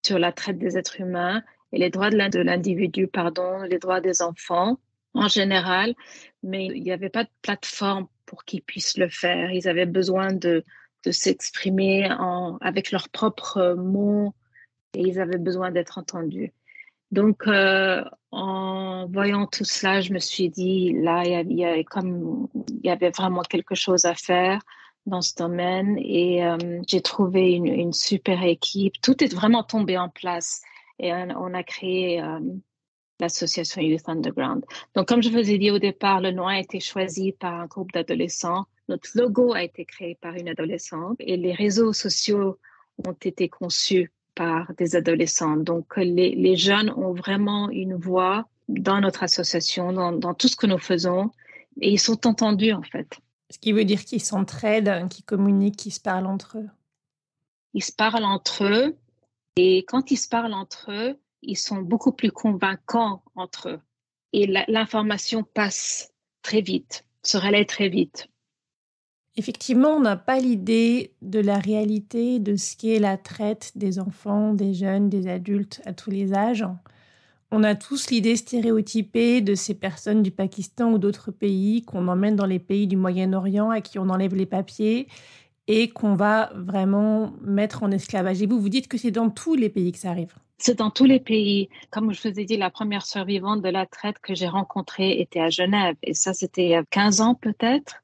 sur 0.06 0.20
la 0.20 0.32
traite 0.32 0.60
des 0.60 0.78
êtres 0.78 1.02
humains 1.02 1.42
et 1.72 1.80
les 1.80 1.90
droits 1.90 2.12
de 2.12 2.40
l'individu, 2.40 3.08
pardon, 3.08 3.62
les 3.64 3.80
droits 3.80 4.00
des 4.00 4.22
enfants 4.22 4.78
en 5.16 5.28
général, 5.28 5.96
mais 6.44 6.68
il 6.68 6.84
n'y 6.84 6.92
avait 6.92 7.10
pas 7.10 7.24
de 7.24 7.30
plateforme 7.42 8.08
pour 8.28 8.46
qu'ils 8.46 8.62
puissent 8.62 8.98
le 8.98 9.10
faire. 9.10 9.52
Ils 9.52 9.68
avaient 9.68 9.88
besoin 9.88 10.34
de, 10.34 10.64
de 11.06 11.12
s'exprimer 11.12 12.10
avec 12.62 12.92
leurs 12.92 13.10
propres 13.10 13.74
mots 13.74 14.34
et 14.96 15.02
ils 15.02 15.20
avaient 15.20 15.38
besoin 15.38 15.72
d'être 15.72 15.98
entendus. 15.98 16.54
Donc, 17.12 17.48
euh, 17.48 18.04
en 18.32 19.08
voyant 19.08 19.48
tout 19.48 19.64
cela, 19.64 20.02
je 20.02 20.14
me 20.14 20.20
suis 20.20 20.50
dit, 20.50 20.94
là, 20.94 21.24
il 21.26 21.58
y, 21.58 21.66
avait, 21.66 21.84
comme, 21.84 22.48
il 22.68 22.86
y 22.86 22.90
avait 22.90 23.10
vraiment 23.10 23.42
quelque 23.42 23.74
chose 23.74 24.06
à 24.06 24.14
faire 24.14 24.62
dans 25.06 25.22
ce 25.22 25.34
domaine 25.36 25.98
et 25.98 26.46
euh, 26.46 26.82
j'ai 26.88 27.02
trouvé 27.02 27.54
une, 27.54 27.94
super 27.94 28.44
équipe. 28.44 29.02
Tout 29.02 29.24
est 29.24 29.34
vraiment 29.34 29.64
tombé 29.64 29.98
en 29.98 30.10
place 30.10 30.62
et 31.00 31.12
on, 31.14 31.54
a 31.54 31.64
créé 31.64 32.22
euh, 32.22 32.40
l'association 33.20 33.82
Youth 33.82 34.08
Underground. 34.08 34.64
Donc, 34.96 35.08
comme 35.08 35.24
je 35.24 35.30
vous 35.30 35.50
ai 35.50 35.58
dit 35.58 35.72
au 35.72 35.80
départ, 35.80 36.22
le 36.22 36.32
nom 36.32 36.46
a 36.46 36.60
été 36.60 36.80
choisi 36.80 37.32
par 37.32 37.56
un 37.56 37.66
groupe 37.66 37.92
d'adolescents. 37.92 38.66
Notre 38.90 39.12
logo 39.14 39.54
a 39.54 39.62
été 39.62 39.86
créé 39.86 40.16
par 40.16 40.34
une 40.34 40.50
adolescente 40.50 41.18
et 41.20 41.38
les 41.38 41.54
réseaux 41.54 41.94
sociaux 41.94 42.58
ont 43.06 43.16
été 43.22 43.48
conçus 43.48 44.12
par 44.34 44.74
des 44.74 44.96
adolescents. 44.96 45.58
Donc, 45.58 45.96
les, 45.98 46.34
les, 46.34 46.56
jeunes 46.56 46.90
ont 46.98 47.14
vraiment 47.14 47.70
une 47.70 47.94
voix 47.94 48.50
dans 48.68 49.00
notre 49.00 49.22
association, 49.22 49.94
dans, 49.94 50.12
dans, 50.12 50.34
tout 50.34 50.48
ce 50.48 50.56
que 50.56 50.66
nous 50.66 50.80
faisons, 50.80 51.30
et 51.80 51.92
ils 51.92 52.00
sont 52.00 52.26
entendus 52.26 52.74
en 52.74 52.82
fait. 52.82 53.20
Ce 53.52 53.60
qui 53.60 53.74
veut 53.74 53.86
dire 53.86 54.04
qu'ils 54.04 54.24
s'entraident, 54.24 55.08
qu'ils 55.08 55.26
communiquent, 55.26 55.78
qu'ils 55.78 55.94
se 55.94 56.02
parlent 56.02 56.26
entre 56.26 56.58
eux. 56.58 56.70
Ils 57.76 57.84
se 57.84 57.92
parlent 57.92 58.26
entre 58.26 58.64
eux, 58.64 58.98
et 59.56 59.86
quand 59.86 60.10
ils 60.10 60.18
se 60.18 60.28
parlent 60.28 60.56
entre 60.56 60.92
eux, 60.92 61.20
ils 61.44 61.58
sont 61.58 61.84
beaucoup 61.84 62.12
plus 62.12 62.32
convaincants 62.32 63.22
entre 63.36 63.70
eux. 63.70 63.80
Et 64.34 64.48
l'information 64.68 65.44
passe 65.44 66.12
très 66.42 66.62
vite, 66.62 67.06
se 67.22 67.38
relaie 67.38 67.66
très 67.66 67.90
vite. 67.90 68.30
Effectivement, 69.40 69.92
on 69.92 70.02
n'a 70.02 70.18
pas 70.18 70.38
l'idée 70.38 71.14
de 71.22 71.40
la 71.40 71.60
réalité 71.60 72.40
de 72.40 72.58
ce 72.58 72.76
qu'est 72.76 73.00
la 73.00 73.16
traite 73.16 73.72
des 73.76 73.98
enfants, 73.98 74.54
des 74.54 74.74
jeunes, 74.74 75.08
des 75.08 75.30
adultes 75.30 75.82
à 75.86 75.94
tous 75.94 76.10
les 76.10 76.34
âges. 76.34 76.66
On 77.50 77.64
a 77.64 77.74
tous 77.74 78.10
l'idée 78.10 78.36
stéréotypée 78.36 79.40
de 79.40 79.56
ces 79.56 79.76
personnes 79.76 80.24
du 80.24 80.32
Pakistan 80.32 80.92
ou 80.92 80.98
d'autres 80.98 81.32
pays 81.32 81.84
qu'on 81.84 82.10
emmène 82.10 82.36
dans 82.36 82.46
les 82.46 82.60
pays 82.60 82.86
du 82.86 82.98
Moyen-Orient 82.98 83.70
à 83.70 83.80
qui 83.80 83.98
on 83.98 84.10
enlève 84.10 84.36
les 84.36 84.46
papiers 84.46 85.08
et 85.70 85.88
qu'on 85.88 86.16
va 86.16 86.52
vraiment 86.54 87.32
mettre 87.42 87.84
en 87.84 87.92
esclavage. 87.92 88.42
Et 88.42 88.46
vous, 88.46 88.60
vous 88.60 88.68
dites 88.68 88.90
que 88.90 88.98
c'est 88.98 89.10
dans 89.10 89.30
tous 89.30 89.56
les 89.56 89.70
pays 89.70 89.94
que 89.94 90.00
ça 90.00 90.10
arrive. 90.10 90.34
C'est 90.58 90.80
dans 90.80 90.90
tous 90.90 91.06
les 91.06 91.22
pays. 91.22 91.70
Comme 91.92 92.12
je 92.12 92.28
vous 92.28 92.38
ai 92.42 92.44
dit, 92.44 92.58
la 92.58 92.72
première 92.72 93.06
survivante 93.06 93.62
de 93.62 93.70
la 93.70 93.86
traite 93.86 94.20
que 94.20 94.36
j'ai 94.36 94.50
rencontrée 94.50 95.22
était 95.22 95.40
à 95.40 95.50
Genève. 95.50 95.96
Et 96.04 96.14
ça, 96.14 96.34
c'était 96.34 96.66
il 96.66 96.70
y 96.72 96.76
a 96.76 96.84
15 96.84 97.22
ans 97.22 97.36
peut-être. 97.36 98.04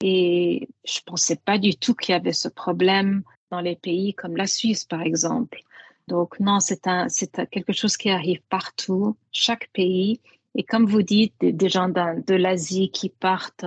Et 0.00 0.68
je 0.84 1.00
pensais 1.04 1.36
pas 1.36 1.58
du 1.58 1.76
tout 1.76 1.94
qu'il 1.94 2.12
y 2.12 2.16
avait 2.16 2.32
ce 2.32 2.48
problème 2.48 3.22
dans 3.50 3.60
les 3.60 3.76
pays 3.76 4.14
comme 4.14 4.36
la 4.36 4.46
Suisse, 4.46 4.84
par 4.84 5.02
exemple. 5.02 5.60
Donc 6.06 6.38
non, 6.40 6.60
c'est 6.60 6.86
un, 6.86 7.08
c'est 7.08 7.48
quelque 7.50 7.72
chose 7.72 7.96
qui 7.96 8.10
arrive 8.10 8.40
partout, 8.48 9.16
chaque 9.32 9.68
pays. 9.72 10.20
Et 10.54 10.62
comme 10.62 10.86
vous 10.86 11.02
dites, 11.02 11.34
des, 11.40 11.68
gens 11.68 11.88
de, 11.88 12.34
l'Asie 12.34 12.90
qui 12.90 13.10
partent 13.10 13.66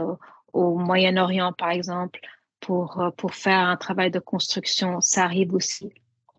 au, 0.53 0.77
Moyen-Orient, 0.77 1.53
par 1.53 1.69
exemple, 1.69 2.19
pour, 2.59 3.11
pour 3.17 3.33
faire 3.35 3.59
un 3.59 3.77
travail 3.77 4.11
de 4.11 4.19
construction, 4.19 4.99
ça 5.01 5.23
arrive 5.23 5.53
aussi 5.53 5.91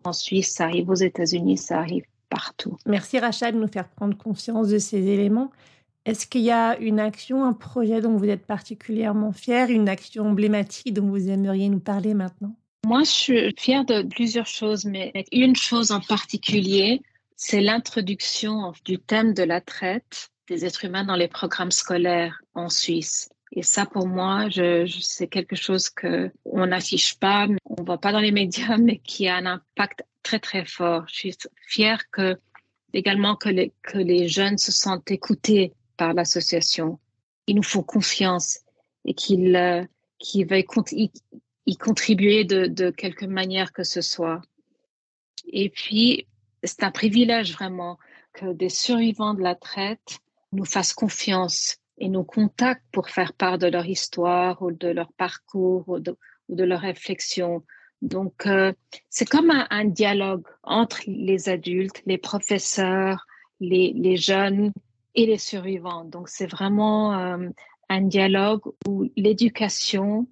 en 0.03 0.13
Suisse, 0.13 0.53
ça 0.53 0.65
arrive 0.65 0.89
aux 0.89 0.95
États-Unis, 0.95 1.57
ça 1.57 1.79
arrive 1.79 2.05
partout. 2.29 2.77
Merci 2.85 3.19
Rachel 3.19 3.55
de 3.55 3.59
nous 3.59 3.67
faire 3.67 3.87
prendre 3.87 4.17
conscience 4.17 4.69
de 4.69 4.79
ces 4.79 5.07
éléments. 5.07 5.51
Est-ce 6.05 6.27
qu'il 6.27 6.41
y 6.41 6.51
a 6.51 6.77
une 6.79 6.99
action, 6.99 7.45
un 7.45 7.53
projet 7.53 8.01
dont 8.01 8.17
vous 8.17 8.27
êtes 8.27 8.45
particulièrement 8.45 9.31
fier, 9.31 9.69
une 9.69 9.87
action 9.87 10.27
emblématique 10.27 10.93
dont 10.93 11.07
vous 11.07 11.29
aimeriez 11.29 11.69
nous 11.69 11.79
parler 11.79 12.13
maintenant? 12.13 12.55
Moi, 12.85 13.03
je 13.03 13.09
suis 13.09 13.55
fière 13.57 13.85
de 13.85 14.01
plusieurs 14.03 14.47
choses, 14.47 14.83
mais 14.83 15.13
une 15.31 15.55
chose 15.55 15.91
en 15.91 16.01
particulier, 16.01 17.01
c'est 17.37 17.61
l'introduction 17.61 18.73
du 18.83 18.99
thème 18.99 19.33
de 19.33 19.43
la 19.43 19.61
traite 19.61 20.29
des 20.49 20.65
êtres 20.65 20.83
humains 20.83 21.05
dans 21.05 21.15
les 21.15 21.29
programmes 21.29 21.71
scolaires 21.71 22.41
en 22.53 22.67
Suisse. 22.67 23.29
Et 23.53 23.63
ça, 23.63 23.85
pour 23.85 24.05
moi, 24.05 24.47
c'est 24.99 25.27
quelque 25.27 25.55
chose 25.55 25.89
que 25.89 26.31
on 26.43 26.65
n'affiche 26.65 27.17
pas. 27.17 27.47
ne 27.47 27.55
voit 27.85 28.01
pas 28.01 28.11
dans 28.11 28.19
les 28.19 28.33
médias, 28.33 28.75
mais 28.77 28.97
qui 28.97 29.29
a 29.29 29.37
un 29.37 29.45
impact 29.45 30.03
très, 30.21 30.39
très 30.39 30.65
fort. 30.65 31.05
Je 31.07 31.15
suis 31.15 31.37
fière 31.65 32.01
que, 32.11 32.37
également 32.93 33.37
que 33.37 33.49
les 33.49 34.27
jeunes 34.27 34.57
se 34.57 34.73
sentent 34.73 35.09
écoutés 35.09 35.71
par 35.97 36.13
l'association. 36.13 36.99
Ils 37.47 37.55
nous 37.55 37.63
font 37.63 37.83
confiance 37.83 38.59
et 39.05 39.13
qu'ils 39.13 39.55
euh, 39.55 39.83
qu 40.19 40.47
y, 41.65 41.77
contribuer 41.77 42.43
de, 42.43 42.67
de 42.67 42.89
quelque 42.89 43.25
manière 43.25 43.73
que 43.73 43.83
ce 43.83 44.01
soit. 44.01 44.41
Et 45.47 45.69
puis, 45.69 46.27
c'est 46.63 46.83
un 46.83 46.91
privilège 46.91 47.53
vraiment 47.53 47.97
que 48.33 48.53
des 48.53 48.69
survivants 48.69 49.33
de 49.33 49.41
la 49.41 49.55
traite 49.55 50.19
nous 50.51 50.65
fassent 50.65 50.93
confiance 50.93 51.77
et 51.97 52.09
nous 52.09 52.23
contactent 52.23 52.85
pour 52.91 53.09
faire 53.09 53.33
part 53.33 53.57
de 53.57 53.67
leur 53.67 53.85
histoire 53.85 54.61
ou 54.61 54.71
de 54.71 54.87
leur 54.87 55.11
parcours 55.13 55.87
ou 55.87 55.99
de, 55.99 56.17
ou 56.49 56.55
de 56.55 56.63
leur 56.63 56.81
réflexion. 56.81 57.63
Donc, 58.01 58.45
euh, 58.47 58.73
c'est 59.09 59.29
comme 59.29 59.51
un, 59.51 59.67
un, 59.69 59.85
dialogue 59.85 60.45
entre 60.63 61.01
les 61.07 61.49
adultes, 61.49 62.01
les 62.05 62.17
professeurs, 62.17 63.25
les, 63.59 63.93
les 63.95 64.17
jeunes 64.17 64.73
et 65.15 65.25
les 65.25 65.37
survivants. 65.37 66.05
Donc, 66.05 66.29
c'est 66.29 66.47
vraiment 66.47 67.17
euh, 67.17 67.49
un 67.89 68.01
dialogue 68.01 68.61
où 68.87 69.09
l'éducation 69.15 70.27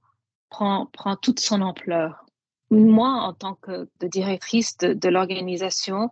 prend, 0.50 0.88
prend 0.88 1.16
toute 1.16 1.40
son 1.40 1.62
ampleur. 1.62 2.26
Moi, 2.70 3.10
en 3.10 3.34
tant 3.34 3.56
que 3.56 3.90
directrice 4.02 4.78
de, 4.78 5.10
l'organisation, 5.10 6.10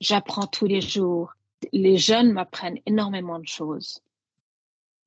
j'apprends 0.00 0.46
tous 0.46 0.66
les 0.66 0.80
jours. 0.80 1.34
Les 1.72 1.98
jeunes 1.98 2.32
m'apprennent 2.32 2.78
énormément 2.86 3.38
de 3.38 3.46
choses. 3.46 4.00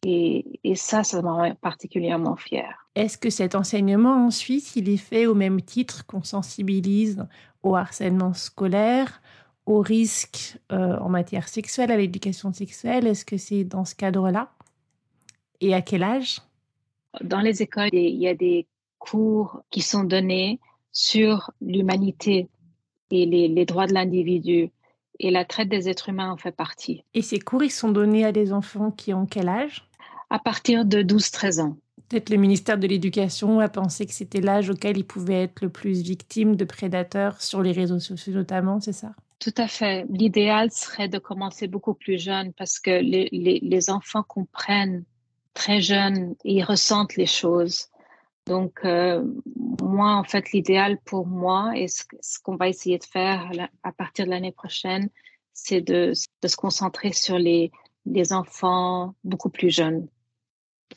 Et, 0.04 0.60
ça, 0.76 1.04
ça 1.04 1.22
me 1.22 1.28
rend 1.28 1.56
particulièrement 1.56 2.36
fière. 2.36 2.88
Est-ce 2.96 3.18
que 3.18 3.30
cet 3.30 3.56
enseignement 3.56 4.26
ensuite, 4.26 4.76
il 4.76 4.90
est 4.90 4.98
fait 4.98 5.26
au 5.28 5.36
même 5.36 5.62
titre 5.62 6.06
qu'on 6.06 6.24
sensibilise 6.24 7.26
au 7.64 7.76
harcèlement 7.76 8.34
scolaire, 8.34 9.22
au 9.66 9.82
risque 9.82 10.58
euh, 10.72 10.98
en 11.00 11.10
matière 11.10 11.48
sexuelle, 11.48 11.92
à 11.92 11.98
l'éducation 11.98 12.54
sexuelle? 12.54 13.08
Est-ce 13.08 13.26
que 13.26 13.38
c'est 13.38 13.64
dans 13.64 13.86
ce 13.86 13.96
cadre-là? 13.96 14.52
Et 15.60 15.74
à 15.74 15.82
quel 15.82 16.04
âge? 16.04 16.42
Dans 17.22 17.42
les 17.42 17.62
écoles, 17.62 17.90
il 17.94 18.18
y 18.18 18.28
a 18.28 18.36
des 18.36 18.68
cours 19.00 19.64
qui 19.70 19.82
sont 19.82 20.04
donnés 20.04 20.60
sur 20.92 21.52
l'humanité 21.62 22.48
et 23.12 23.26
les, 23.26 23.48
les 23.48 23.66
droits 23.66 23.88
de 23.88 23.94
l'individu. 23.94 24.72
Et 25.20 25.30
la 25.30 25.46
traite 25.46 25.70
des 25.70 25.88
êtres 25.88 26.10
humains 26.10 26.32
en 26.32 26.38
fait 26.38 26.52
partie. 26.52 27.04
Et 27.14 27.22
ces 27.22 27.40
cours, 27.40 27.64
ils 27.64 27.72
sont 27.72 27.92
donnés 27.92 28.26
à 28.26 28.32
des 28.32 28.54
enfants 28.54 28.90
qui 28.90 29.14
ont 29.14 29.28
quel 29.28 29.50
âge? 29.50 29.88
À 30.30 30.40
partir 30.40 30.86
de 30.86 31.04
12-13 31.04 31.62
ans. 31.62 31.78
Peut-être 32.10 32.30
le 32.30 32.38
ministère 32.38 32.78
de 32.78 32.88
l'Éducation 32.88 33.60
a 33.60 33.70
pensé 33.70 34.06
que 34.06 34.14
c'était 34.14 34.42
l'âge 34.42 34.70
auquel 34.70 34.98
ils 34.98 35.06
pouvaient 35.06 35.44
être 35.44 35.62
le 35.62 35.70
plus 35.70 36.02
victimes 36.02 36.56
de 36.56 36.66
prédateurs 36.66 37.42
sur 37.42 37.62
les 37.62 37.72
réseaux 37.72 38.00
sociaux 38.00 38.34
notamment, 38.34 38.80
c'est 38.80 38.94
ça? 38.94 39.14
Tout 39.42 39.54
à 39.58 39.68
fait. 39.68 40.06
L'idéal 40.10 40.70
serait 40.72 41.08
de 41.08 41.18
commencer 41.18 41.68
beaucoup 41.68 41.96
plus 41.96 42.22
jeune 42.22 42.54
parce 42.54 42.80
que 42.80 42.92
les, 42.92 43.28
les, 43.32 43.60
les 43.60 43.90
enfants 43.90 44.22
comprennent 44.22 45.04
très 45.56 45.82
jeunes 45.82 46.36
et 46.46 46.54
ils 46.54 46.64
ressentent 46.64 47.16
les 47.16 47.26
choses. 47.26 47.88
Donc, 48.46 48.86
euh, 48.86 49.26
moi, 49.82 50.14
en 50.14 50.24
fait, 50.24 50.52
l'idéal 50.52 51.00
pour 51.06 51.26
moi 51.26 51.72
et 51.76 51.88
ce, 51.88 52.04
ce 52.22 52.38
qu'on 52.40 52.56
va 52.56 52.70
essayer 52.70 53.00
de 53.00 53.04
faire 53.04 53.52
à 53.82 53.92
partir 53.92 54.26
de 54.26 54.30
l'année 54.30 54.52
prochaine, 54.52 55.10
c'est 55.54 55.82
de, 55.82 56.14
de, 56.44 56.48
se 56.48 56.56
concentrer 56.56 57.12
sur 57.12 57.40
les, 57.40 57.72
les 58.06 58.34
enfants 58.34 59.16
beaucoup 59.24 59.50
plus 59.50 59.72
jeunes. 59.72 60.08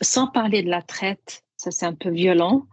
Sans 0.03 0.27
parler 0.27 0.63
de 0.63 0.69
la 0.69 0.83
traite, 0.83 1.45
ça 1.57 1.71
c'est 1.71 1.87
un 1.87 1.95
peu 1.95 2.11
violent, 2.11 2.67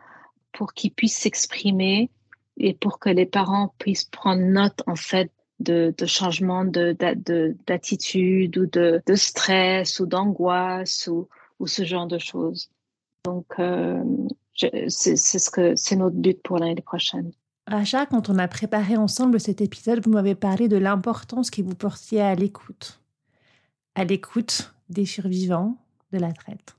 pour 0.51 0.74
qu'ils 0.74 0.94
puissent 0.94 1.18
s'exprimer 1.18 2.10
et 2.58 2.74
pour 2.74 3.00
que 3.00 3.10
les 3.10 3.25
parents 3.25 3.74
puissent 3.78 4.06
prendre 4.06 4.42
note, 4.42 4.84
en 4.86 4.98
fait, 4.98 5.31
de, 5.62 5.94
de 5.98 6.06
changements 6.06 6.66
d'attitude 6.66 8.58
ou 8.58 8.66
de, 8.66 9.02
de 9.06 9.16
stress 9.16 10.00
ou 10.00 10.06
d'angoisse 10.06 11.08
ou, 11.08 11.28
ce 11.66 11.86
genre 11.86 12.08
de 12.08 12.18
choses. 12.18 12.72
Donc, 13.24 13.46
euh, 13.60 14.04
c'est 14.56 15.16
ce 15.16 15.74
c'est 15.76 15.96
notre 15.96 16.16
but 16.16 16.42
pour 16.42 16.58
l'année 16.58 16.82
prochaine. 16.82 17.32
Racha, 17.68 18.06
quand 18.06 18.30
on 18.30 18.38
a 18.40 18.48
préparé 18.48 18.98
ensemble 18.98 19.40
cet 19.40 19.62
épisode, 19.62 20.04
vous 20.04 20.12
m'avez 20.12 20.36
parlé 20.36 20.68
de 20.68 20.78
l'importance 20.78 21.52
que 21.52 21.62
vous 21.62 21.76
portiez 21.76 22.22
à 22.22 22.36
l'écoute, 22.36 23.00
à 23.96 24.04
l'écoute 24.04 24.74
des 24.90 25.06
survivants 25.06 25.78
de 26.12 26.18
la 26.18 26.32
traite, 26.34 26.76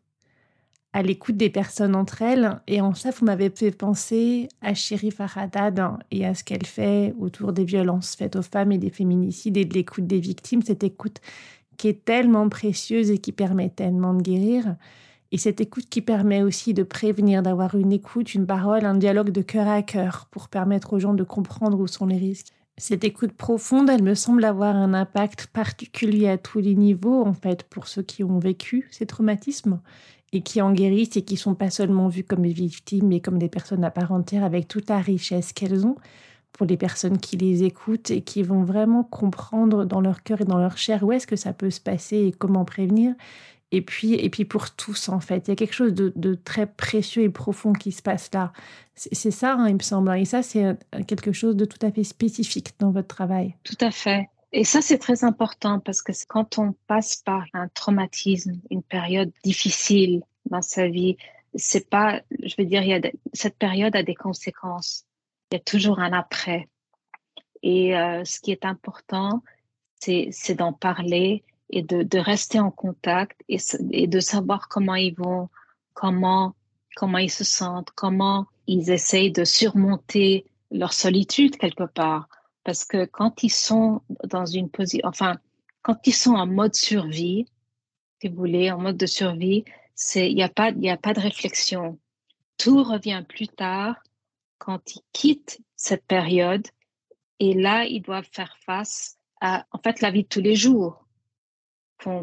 à 0.93 1.03
l'écoute 1.03 1.37
des 1.37 1.51
personnes 1.51 1.95
entre 1.95 2.23
elles. 2.23 2.61
Et 2.67 2.81
en 2.81 2.95
ça, 2.95 3.11
vous 3.11 3.25
m'avez 3.25 3.51
fait 3.51 3.71
penser 3.71 4.49
à 4.61 4.75
Chéri 4.75 5.11
Faradad 5.11 5.81
et 6.11 6.27
à 6.27 6.35
ce 6.35 6.45
qu'elle 6.45 6.67
fait 6.67 7.15
autour 7.19 7.53
des 7.53 7.65
violences 7.65 8.15
faites 8.15 8.37
aux 8.37 8.43
femmes 8.43 8.73
et 8.73 8.79
des 8.79 8.91
féminicides 8.91 9.57
et 9.57 9.65
de 9.65 9.75
l'écoute 9.75 10.07
des 10.07 10.21
victimes, 10.21 10.63
cette 10.63 10.85
écoute 10.85 11.21
qui 11.77 11.89
est 11.89 12.05
tellement 12.05 12.49
précieuse 12.49 13.11
et 13.11 13.19
qui 13.19 13.33
permet 13.33 13.71
tellement 13.71 14.15
de 14.15 14.23
guérir. 14.23 14.77
Et 15.33 15.39
cette 15.39 15.63
écoute 15.63 15.89
qui 15.89 16.03
permet 16.03 16.43
aussi 16.43 16.75
de 16.75 16.83
prévenir, 16.83 17.43
d'avoir 17.43 17.75
une 17.75 17.91
écoute, 17.91 18.35
une 18.35 18.47
parole, 18.47 18.85
un 18.85 18.95
dialogue 18.95 19.31
de 19.31 19.41
cœur 19.41 19.67
à 19.67 19.83
cœur 19.83 20.29
pour 20.31 20.49
permettre 20.51 20.93
aux 20.93 20.99
gens 20.99 21.15
de 21.15 21.25
comprendre 21.25 21.81
où 21.81 21.87
sont 21.87 22.07
les 22.07 22.19
risques. 22.19 22.49
Cette 22.77 23.05
écoute 23.05 23.33
profonde, 23.33 23.89
elle 23.89 24.03
me 24.03 24.15
semble 24.15 24.45
avoir 24.45 24.77
un 24.77 24.93
impact 24.93 25.47
particulier 25.47 26.29
à 26.29 26.39
tous 26.39 26.59
les 26.59 26.75
niveaux, 26.75 27.25
en 27.25 27.33
fait, 27.33 27.65
pour 27.65 27.87
ceux 27.87 28.03
qui 28.03 28.25
ont 28.25 28.39
vécu 28.39 28.89
ces 28.91 29.07
traumatismes 29.07 29.81
et 30.33 30.43
qui 30.43 30.61
en 30.63 30.73
guérissent 30.73 31.17
et 31.17 31.23
qui 31.23 31.37
sont 31.37 31.55
pas 31.55 31.71
seulement 31.71 32.09
vus 32.09 32.25
comme 32.25 32.43
des 32.43 32.53
victimes, 32.53 33.09
mais 33.09 33.21
comme 33.21 33.39
des 33.39 33.49
personnes 33.49 33.85
à 33.85 33.91
part 33.91 34.13
entière 34.13 34.45
avec 34.45 34.69
toute 34.69 34.89
la 34.89 34.99
richesse 34.99 35.53
qu'elles 35.53 35.87
ont 35.87 35.97
pour 36.53 36.67
les 36.67 36.77
personnes 36.77 37.19
qui 37.19 37.37
les 37.37 37.65
écoutent 37.65 38.11
et 38.11 38.23
qui 38.23 38.43
vont 38.43 38.63
vraiment 38.63 39.05
comprendre 39.05 39.85
dans 39.85 40.01
leur 40.01 40.23
cœur 40.23 40.41
et 40.41 40.45
dans 40.45 40.59
leur 40.59 40.77
chair 40.77 41.03
où 41.03 41.13
est-ce 41.13 41.27
que 41.27 41.37
ça 41.37 41.53
peut 41.53 41.71
se 41.71 41.81
passer 41.81 42.19
et 42.19 42.33
comment 42.33 42.65
prévenir 42.65 43.15
et 43.75 43.81
puis, 43.81 44.15
et 44.15 44.29
puis 44.29 44.45
pour 44.45 44.71
tous, 44.71 45.09
en 45.09 45.21
fait. 45.21 45.49
Il 45.49 45.51
y 45.51 45.53
a 45.53 45.57
quelque 45.57 45.73
chose 45.73 45.95
de, 45.95 46.13
de 46.15 46.35
très 46.35 46.67
précieux 46.67 47.23
et 47.23 47.31
profond 47.31 47.73
qui 47.73 47.91
se 47.91 48.03
passe 48.03 48.29
là. 48.35 48.53
C'est 48.95 49.31
ça, 49.31 49.55
hein, 49.55 49.67
il 49.69 49.75
me 49.77 49.81
semble. 49.81 50.15
Et 50.19 50.27
ça, 50.27 50.43
c'est 50.43 50.77
quelque 51.07 51.33
chose 51.33 51.57
de 51.57 51.65
tout 51.65 51.79
à 51.81 51.91
fait 51.91 52.05
spécifique 52.05 52.75
dans 52.79 52.91
votre 52.91 53.09
travail. 53.09 53.57
Tout 53.65 53.79
à 53.81 53.91
fait. 53.91 54.29
Et 54.53 54.65
ça, 54.65 54.83
c'est 54.83 54.99
très 54.99 55.25
important 55.25 55.81
parce 55.81 56.03
que 56.03 56.13
quand 56.29 56.59
on 56.59 56.75
passe 56.87 57.17
par 57.17 57.45
un 57.55 57.69
traumatisme, 57.69 58.61
une 58.71 58.83
période 58.83 59.33
difficile 59.45 60.23
dans 60.47 60.61
sa 60.61 60.89
vie, 60.89 61.17
c'est 61.55 61.89
pas, 61.89 62.21
je 62.43 62.55
veux 62.59 62.67
dire, 62.67 62.83
il 62.83 62.89
y 62.89 62.95
a 62.95 63.01
de, 63.01 63.13
cette 63.33 63.57
période 63.57 63.97
a 63.97 64.03
des 64.03 64.15
conséquences. 64.15 65.05
Il 65.51 65.55
y 65.55 65.57
a 65.57 65.61
toujours 65.61 66.01
un 66.01 66.13
après. 66.13 66.69
Et 67.63 67.97
euh, 67.97 68.25
ce 68.25 68.41
qui 68.41 68.53
est 68.53 68.65
important, 68.65 69.43
c'est 70.01 70.55
d'en 70.55 70.73
parler 70.73 71.45
et 71.71 71.83
de, 71.83 72.03
de 72.03 72.19
rester 72.19 72.59
en 72.61 72.71
contact 72.71 73.41
et, 73.49 73.59
et, 73.93 74.07
de 74.07 74.21
savoir 74.21 74.69
comment 74.69 74.97
ils 74.97 75.15
vont, 75.15 75.49
comment, 75.95 76.55
comment 76.97 77.19
ils 77.19 77.31
se 77.31 77.45
sentent, 77.45 77.91
comment 77.95 78.47
ils 78.67 78.91
essayent 78.91 79.31
de 79.31 79.45
surmonter 79.45 80.45
leur 80.71 80.93
solitude 80.93 81.57
quelque 81.57 81.85
part. 81.85 82.29
Parce 82.65 82.85
que 82.85 83.05
quand 83.05 83.43
ils 83.43 83.51
sont 83.51 84.03
dans 84.25 84.47
une 84.47 84.71
position, 84.71 85.07
enfin, 85.09 85.39
quand 85.83 86.07
ils 86.07 86.15
sont 86.15 86.35
en 86.35 86.47
mode 86.47 86.75
survie, 86.75 87.47
si 88.21 88.29
vous 88.29 88.37
voulez, 88.37 88.71
en 88.71 88.79
mode 88.79 88.97
de 88.97 89.07
survie, 89.07 89.65
il 90.15 90.35
n'y 90.35 90.43
a 90.43 90.49
pas, 90.49 90.71
a 90.71 90.97
pas 90.97 91.13
de 91.13 91.21
réflexion. 91.21 91.99
Tout 92.57 92.83
revient 92.85 93.25
plus 93.29 93.49
tard 93.49 93.97
quand 94.59 94.95
ils 94.95 95.03
quittent 95.13 95.61
cette 95.77 96.05
période 96.05 96.67
et 97.41 97.55
là, 97.55 97.85
ils 97.85 98.03
doivent 98.03 98.29
faire 98.31 98.57
face 98.65 99.19
à, 99.41 99.67
en 99.73 99.79
fait, 99.79 100.01
la 100.01 100.13
vie 100.13 100.23
de 100.23 100.29
tous 100.29 100.41
les 100.41 100.55
jours 100.55 101.03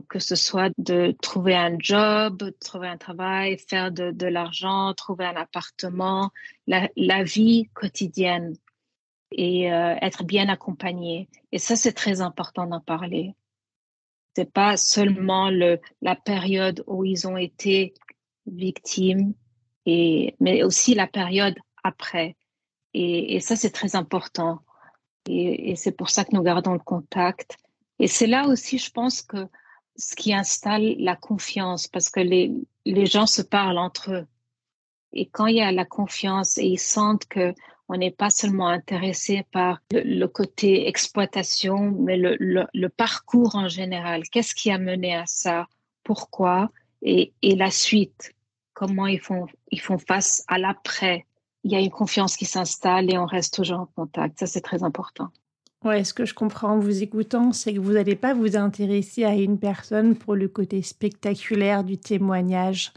que 0.10 0.20
ce 0.20 0.36
soit 0.36 0.72
de 0.78 1.16
trouver 1.22 1.56
un 1.56 1.78
job, 1.80 2.52
trouver 2.60 2.88
un 2.88 2.98
travail, 2.98 3.58
faire 3.58 3.92
de, 3.92 4.26
l'argent, 4.26 4.94
trouver 4.94 5.26
un 5.26 5.36
appartement, 5.36 6.32
la 6.68 7.24
vie 7.24 7.70
quotidienne 7.74 8.56
et 9.32 9.72
euh, 9.72 9.96
être 10.02 10.24
bien 10.24 10.50
accompagné. 10.50 11.30
Et 11.52 11.60
ça, 11.60 11.76
c'est 11.76 11.94
très 11.94 12.22
important 12.22 12.66
d'en 12.66 12.80
parler. 12.80 13.36
C'est 14.36 14.52
pas 14.52 14.78
seulement 14.78 15.50
le, 15.50 15.80
la 16.02 16.16
période 16.16 16.84
où 16.88 17.04
ils 17.04 17.28
ont 17.28 17.38
été 17.38 17.94
victimes, 18.46 19.34
et, 19.86 20.36
mais 20.40 20.64
aussi 20.64 20.96
la 20.96 21.08
période 21.08 21.56
après. 21.84 22.36
Et, 22.94 23.36
et 23.36 23.40
ça, 23.40 23.56
c'est 23.56 23.72
très 23.72 23.96
important. 23.96 24.60
Et, 25.28 25.72
et 25.72 25.76
c'est 25.76 25.92
pour 25.92 26.10
ça 26.10 26.26
que 26.26 26.36
nous 26.36 26.44
gardons 26.44 26.74
le 26.74 26.80
contact. 26.80 27.58
Et 28.00 28.08
c'est 28.08 28.28
là 28.28 28.48
aussi, 28.48 28.78
je 28.78 28.92
pense 28.92 29.22
que 29.22 29.48
ce 29.98 30.16
qui 30.16 30.34
installe 30.34 30.96
la 30.98 31.16
confiance 31.16 31.88
parce 31.88 32.10
que 32.10 32.22
les, 32.22 32.54
les 32.86 33.06
gens 33.06 33.28
se 33.28 33.42
parlent 33.42 33.78
entre 33.78 34.12
eux. 34.14 34.28
Et 35.12 35.28
quand 35.28 35.48
il 35.48 35.58
y 35.58 35.62
a 35.62 35.72
la 35.72 35.86
confiance 35.86 36.58
et 36.58 36.66
ils 36.66 36.80
sentent 36.80 37.26
que 37.26 37.54
on 37.90 37.98
n'est 37.98 38.12
pas 38.12 38.30
seulement 38.30 38.68
intéressé 38.68 39.46
par 39.52 39.82
le, 39.92 40.26
côté 40.28 40.88
exploitation, 40.88 41.92
mais 42.00 42.18
le, 42.18 42.38
le, 42.40 42.66
le, 42.74 42.90
parcours 42.90 43.56
en 43.56 43.68
général. 43.68 44.24
Qu'est-ce 44.32 44.56
qui 44.56 44.72
a 44.72 44.78
mené 44.78 45.16
à 45.16 45.26
ça? 45.26 45.68
Pourquoi? 46.04 46.70
Et, 47.02 47.34
et 47.42 47.56
la 47.56 47.72
suite? 47.72 48.34
Comment 48.74 49.08
ils 49.08 49.20
font, 49.20 49.48
ils 49.72 49.82
font 49.82 49.98
face 49.98 50.46
à 50.48 50.58
l'après? 50.58 51.26
il 51.64 51.72
y 51.72 51.76
a 51.76 51.80
une 51.80 51.90
confiance 51.90 52.38
qui 52.38 52.46
s'installe 52.46 53.12
et 53.12 53.18
on 53.18 53.26
reste 53.26 53.54
toujours 53.54 53.80
en 53.80 53.86
contact. 53.86 54.40
Ça, 54.40 54.48
c'est 54.48 54.62
très 54.62 54.84
important. 54.84 55.30
Ouais, 55.84 56.04
ce 56.04 56.14
que 56.14 56.26
je 56.26 56.34
comprends 56.34 56.74
en 56.74 56.80
vous 56.80 57.04
écoutant, 57.04 57.54
c'est 57.54 57.74
que 57.74 57.80
vous 57.80 57.94
n'allez 57.94 58.16
pas 58.16 58.34
vous 58.34 58.58
intéresser 58.58 59.24
à 59.24 59.34
une 59.34 59.58
personne 59.58 60.16
pour 60.16 60.36
le 60.36 60.48
côté 60.48 60.82
spectaculaire 60.82 61.84
du 61.84 61.98
témoignage, 61.98 62.92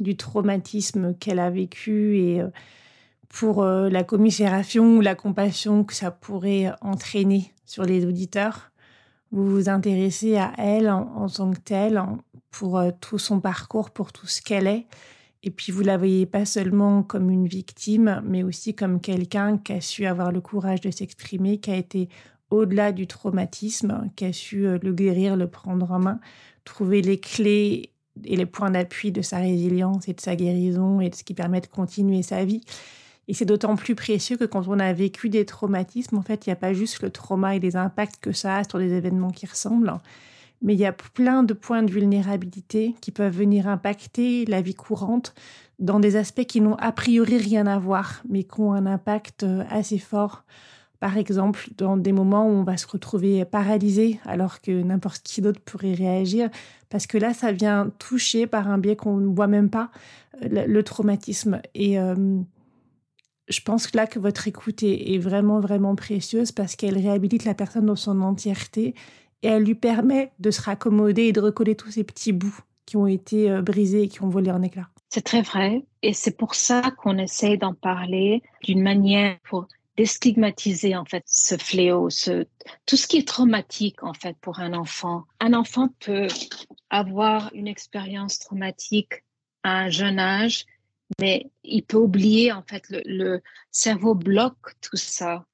du 0.00 0.16
traumatisme 0.16 1.14
qu'elle 1.14 1.38
a 1.38 1.50
vécu 1.50 2.18
et 2.18 2.40
euh, 2.40 2.48
pour 3.28 3.62
euh, 3.62 3.88
la 3.88 4.04
commisération 4.04 4.96
ou 4.96 5.00
la 5.00 5.14
compassion 5.14 5.84
que 5.84 5.94
ça 5.94 6.10
pourrait 6.10 6.72
entraîner 6.80 7.52
sur 7.64 7.84
les 7.84 8.06
auditeurs. 8.06 8.70
Vous 9.30 9.50
vous 9.50 9.68
intéressez 9.68 10.36
à 10.36 10.52
elle 10.58 10.88
en, 10.88 11.26
tant 11.28 11.50
que 11.50 11.58
telle, 11.58 12.00
pour 12.50 12.78
euh, 12.78 12.90
tout 13.00 13.18
son 13.18 13.40
parcours, 13.40 13.90
pour 13.90 14.12
tout 14.12 14.26
ce 14.26 14.40
qu'elle 14.40 14.66
est. 14.66 14.86
Et 15.42 15.50
puis 15.50 15.72
vous 15.72 15.82
la 15.82 15.98
voyez 15.98 16.24
pas 16.24 16.44
seulement 16.44 17.02
comme 17.02 17.30
une 17.30 17.46
victime, 17.46 18.22
mais 18.24 18.42
aussi 18.42 18.74
comme 18.74 19.00
quelqu'un 19.00 19.58
qui 19.58 19.72
a 19.72 19.80
su 19.80 20.06
avoir 20.06 20.32
le 20.32 20.40
courage 20.40 20.80
de 20.80 20.90
s'exprimer, 20.90 21.58
qui 21.58 21.70
a 21.70 21.76
été 21.76 22.08
au-delà 22.50 22.92
du 22.92 23.06
traumatisme, 23.06 24.08
qui 24.16 24.24
a 24.24 24.32
su 24.32 24.66
euh, 24.66 24.78
le 24.82 24.92
guérir, 24.92 25.36
le 25.36 25.48
prendre 25.48 25.90
en 25.90 25.98
main, 25.98 26.20
trouver 26.64 27.02
les 27.02 27.18
clés 27.18 27.90
et 28.24 28.36
les 28.36 28.46
points 28.46 28.70
d'appui 28.70 29.10
de 29.10 29.22
sa 29.22 29.38
résilience 29.38 30.08
et 30.08 30.12
de 30.12 30.20
sa 30.20 30.36
guérison 30.36 31.00
et 31.00 31.10
de 31.10 31.14
ce 31.14 31.24
qui 31.24 31.34
permet 31.34 31.60
de 31.60 31.66
continuer 31.66 32.22
sa 32.22 32.44
vie. 32.44 32.62
Et 33.28 33.34
c'est 33.34 33.44
d'autant 33.44 33.76
plus 33.76 33.94
précieux 33.94 34.36
que 34.36 34.44
quand 34.44 34.68
on 34.68 34.78
a 34.78 34.92
vécu 34.92 35.28
des 35.28 35.46
traumatismes, 35.46 36.16
en 36.16 36.22
fait, 36.22 36.46
il 36.46 36.50
n'y 36.50 36.52
a 36.52 36.56
pas 36.56 36.72
juste 36.72 37.02
le 37.02 37.10
trauma 37.10 37.56
et 37.56 37.60
les 37.60 37.76
impacts 37.76 38.20
que 38.20 38.32
ça 38.32 38.56
a 38.56 38.64
sur 38.64 38.78
des 38.78 38.92
événements 38.92 39.30
qui 39.30 39.46
ressemblent, 39.46 39.94
mais 40.62 40.74
il 40.74 40.80
y 40.80 40.86
a 40.86 40.92
plein 40.92 41.42
de 41.42 41.54
points 41.54 41.82
de 41.82 41.90
vulnérabilité 41.90 42.94
qui 43.00 43.10
peuvent 43.10 43.36
venir 43.36 43.68
impacter 43.68 44.44
la 44.46 44.62
vie 44.62 44.74
courante 44.74 45.34
dans 45.78 46.00
des 46.00 46.16
aspects 46.16 46.44
qui 46.44 46.60
n'ont 46.60 46.76
a 46.76 46.92
priori 46.92 47.38
rien 47.38 47.66
à 47.66 47.78
voir, 47.78 48.22
mais 48.28 48.44
qui 48.44 48.60
ont 48.60 48.72
un 48.72 48.86
impact 48.86 49.42
euh, 49.42 49.64
assez 49.70 49.98
fort. 49.98 50.44
Par 51.00 51.18
exemple, 51.18 51.68
dans 51.76 51.96
des 51.98 52.12
moments 52.12 52.46
où 52.46 52.50
on 52.50 52.62
va 52.62 52.76
se 52.78 52.86
retrouver 52.86 53.44
paralysé 53.44 54.20
alors 54.24 54.62
que 54.62 54.70
n'importe 54.70 55.22
qui 55.22 55.42
d'autre 55.42 55.60
pourrait 55.60 55.92
réagir, 55.92 56.48
parce 56.88 57.06
que 57.06 57.18
là, 57.18 57.34
ça 57.34 57.52
vient 57.52 57.90
toucher 57.98 58.46
par 58.46 58.68
un 58.68 58.78
biais 58.78 58.96
qu'on 58.96 59.16
ne 59.16 59.34
voit 59.34 59.48
même 59.48 59.68
pas 59.68 59.90
euh, 60.42 60.64
le, 60.66 60.82
traumatisme. 60.82 61.60
Et 61.74 61.98
euh, 61.98 62.14
je 63.48 63.60
pense 63.60 63.94
là 63.94 64.06
que 64.06 64.18
votre 64.18 64.48
écoute 64.48 64.82
est, 64.82 65.18
vraiment, 65.18 65.60
vraiment 65.60 65.94
précieuse 65.94 66.52
parce 66.52 66.76
qu'elle 66.76 66.96
réhabilite 66.96 67.44
la 67.44 67.54
personne 67.54 67.86
dans 67.86 67.96
son 67.96 68.20
entièreté 68.22 68.94
et 69.42 69.48
elle 69.48 69.64
lui 69.64 69.74
permet 69.74 70.32
de 70.38 70.50
se 70.50 70.62
raccommoder 70.62 71.24
et 71.24 71.32
de 71.32 71.40
recoller 71.40 71.74
tous 71.74 71.90
ces 71.90 72.04
petits 72.04 72.32
bouts 72.32 72.58
qui 72.86 72.96
ont 72.96 73.06
été 73.06 73.50
euh, 73.50 73.62
brisés 73.62 74.04
et 74.04 74.08
qui 74.08 74.22
ont 74.22 74.28
volé 74.28 74.50
en 74.50 74.62
éclats. 74.62 74.88
C'est 75.10 75.24
très 75.24 75.42
vrai 75.42 75.84
et 76.02 76.12
c'est 76.12 76.36
pour 76.36 76.54
ça 76.54 76.82
qu'on 76.98 77.18
essaye 77.18 77.58
d'en 77.58 77.74
parler 77.74 78.42
d'une 78.62 78.82
manière 78.82 79.36
pour 79.44 79.68
déstigmatiser 79.96 80.96
en 80.96 81.04
fait 81.04 81.22
ce 81.26 81.56
fléau, 81.56 82.10
ce, 82.10 82.46
tout 82.86 82.96
ce 82.96 83.06
qui 83.06 83.18
est 83.18 83.28
traumatique 83.28 84.02
en 84.02 84.14
fait 84.14 84.36
pour 84.40 84.58
un 84.58 84.72
enfant. 84.72 85.24
Un 85.40 85.52
enfant 85.52 85.88
peut 86.00 86.26
avoir 86.90 87.50
une 87.54 87.68
expérience 87.68 88.38
traumatique 88.38 89.22
à 89.62 89.78
un 89.78 89.90
jeune 89.90 90.18
âge 90.18 90.64
mais 91.20 91.50
il 91.62 91.82
peut 91.82 91.96
oublier, 91.96 92.52
en 92.52 92.62
fait, 92.62 92.84
le, 92.90 93.40
cerveau 93.70 94.14
bloque 94.14 94.72
tout 94.80 94.96
ça 94.96 95.46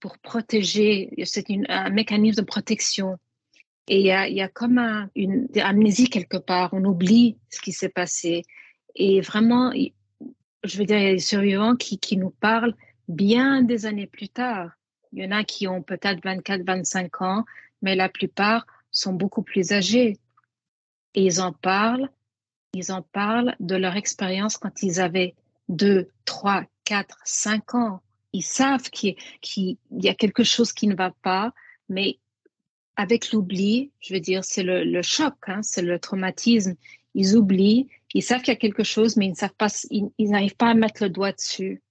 pour 0.00 0.18
protéger, 0.18 1.12
c'est 1.24 1.46
un 1.68 1.90
mécanisme 1.90 2.42
de 2.42 2.46
protection. 2.46 3.18
Et 3.88 4.00
il 4.00 4.06
y 4.06 4.40
a, 4.42 4.48
comme 4.48 5.08
une 5.14 5.48
amnésie 5.60 6.08
quelque 6.08 6.36
part, 6.36 6.70
on 6.72 6.84
oublie 6.84 7.38
ce 7.50 7.60
qui 7.60 7.72
s'est 7.72 7.88
passé. 7.88 8.42
Et 8.94 9.20
vraiment, 9.20 9.72
je 10.64 10.78
veux 10.78 10.84
dire, 10.84 10.98
il 10.98 11.04
y 11.04 11.08
a 11.08 11.12
des 11.12 11.18
survivants 11.18 11.76
qui 11.76 12.16
nous 12.16 12.30
parlent 12.30 12.74
bien 13.08 13.62
des 13.62 13.86
années 13.86 14.06
plus 14.06 14.28
tard. 14.28 14.70
Il 15.12 15.22
y 15.22 15.26
en 15.26 15.30
a 15.30 15.44
qui 15.44 15.68
ont 15.68 15.82
peut-être 15.82 16.22
24, 16.22 16.62
25 16.64 17.22
ans, 17.22 17.44
mais 17.82 17.94
la 17.94 18.08
plupart 18.08 18.66
sont 18.90 19.12
beaucoup 19.12 19.42
plus 19.42 19.72
âgés. 19.72 20.18
Et 21.14 21.24
ils 21.24 21.40
en 21.40 21.52
parlent 21.52 22.10
ils 22.76 22.92
en 22.92 23.02
parlent 23.02 23.56
de 23.60 23.74
leur 23.74 23.96
expérience 23.96 24.56
quand 24.56 24.82
ils 24.82 25.00
avaient 25.00 25.34
2, 25.68 26.10
3, 26.24 26.64
4, 26.84 27.18
5 27.24 27.74
ans. 27.74 28.02
Ils 28.32 28.42
savent 28.42 28.90
qu'il 28.90 29.16
y 29.42 30.08
a 30.08 30.14
quelque 30.14 30.44
chose 30.44 30.72
qui 30.72 30.86
ne 30.86 30.94
va 30.94 31.10
pas, 31.22 31.52
mais 31.88 32.18
avec 32.96 33.32
l'oubli, 33.32 33.90
je 34.00 34.14
veux 34.14 34.20
dire, 34.20 34.44
c'est 34.44 34.62
le, 34.62 35.02
choc, 35.02 35.34
hein, 35.46 35.60
c'est 35.62 35.82
le 35.82 35.98
traumatisme. 35.98 36.74
Ils 37.14 37.36
oublient, 37.36 37.88
ils 38.14 38.22
savent 38.22 38.40
qu'il 38.40 38.52
y 38.52 38.56
a 38.56 38.60
quelque 38.60 38.84
chose, 38.84 39.16
mais 39.16 39.32
ils 39.90 40.30
n'arrivent 40.30 40.56
pas 40.56 40.70
à 40.70 40.74
mettre 40.74 41.02
le 41.02 41.10
doigt 41.10 41.32
dessus. 41.32 41.82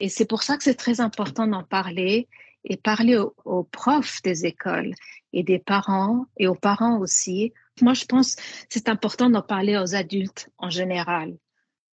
Et 0.00 0.08
c'est 0.08 0.24
pour 0.24 0.42
ça 0.42 0.56
que 0.56 0.64
c'est 0.64 0.74
très 0.74 1.00
important 1.00 1.46
d'en 1.46 1.62
parler 1.62 2.28
et 2.64 2.76
parler 2.76 3.18
aux, 3.44 3.64
profs 3.64 4.22
des 4.22 4.46
écoles 4.46 4.94
et 5.32 5.42
des 5.42 5.58
parents 5.58 6.26
et 6.38 6.48
aux 6.48 6.54
parents 6.54 6.98
aussi 6.98 7.52
moi, 7.80 7.94
je 7.94 8.04
pense 8.04 8.36
que 8.36 8.42
c'est 8.68 8.88
important 8.88 9.30
d'en 9.30 9.42
parler 9.42 9.78
aux 9.78 9.94
adultes 9.94 10.50
en 10.58 10.70
général 10.70 11.36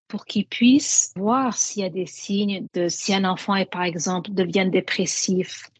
pour 0.08 0.26
qu'ils 0.26 0.46
puissent 0.46 1.12
voir 1.16 1.56
s'il 1.56 1.82
y 1.82 1.86
a 1.86 1.90
des 1.90 2.06
signes 2.06 2.66
de 2.74 2.88
si 2.88 3.14
un 3.14 3.24
enfant 3.24 3.54
est, 3.54 3.70
par 3.70 3.84
exemple, 3.84 4.32
devient 4.32 4.68
dépressif 4.70 5.70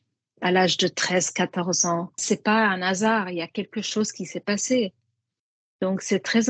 à 0.40 0.52
l'âge 0.52 0.78
de 0.78 0.88
13, 0.88 1.32
14 1.32 1.84
ans. 1.84 2.12
C'est 2.16 2.42
pas 2.42 2.64
un 2.66 2.80
hasard, 2.80 3.30
il 3.30 3.36
y 3.36 3.42
a 3.42 3.48
quelque 3.48 3.82
chose 3.82 4.12
qui 4.12 4.24
s'est 4.24 4.40
passé. 4.40 4.94
Donc, 5.82 6.00
c'est 6.00 6.20
très, 6.20 6.42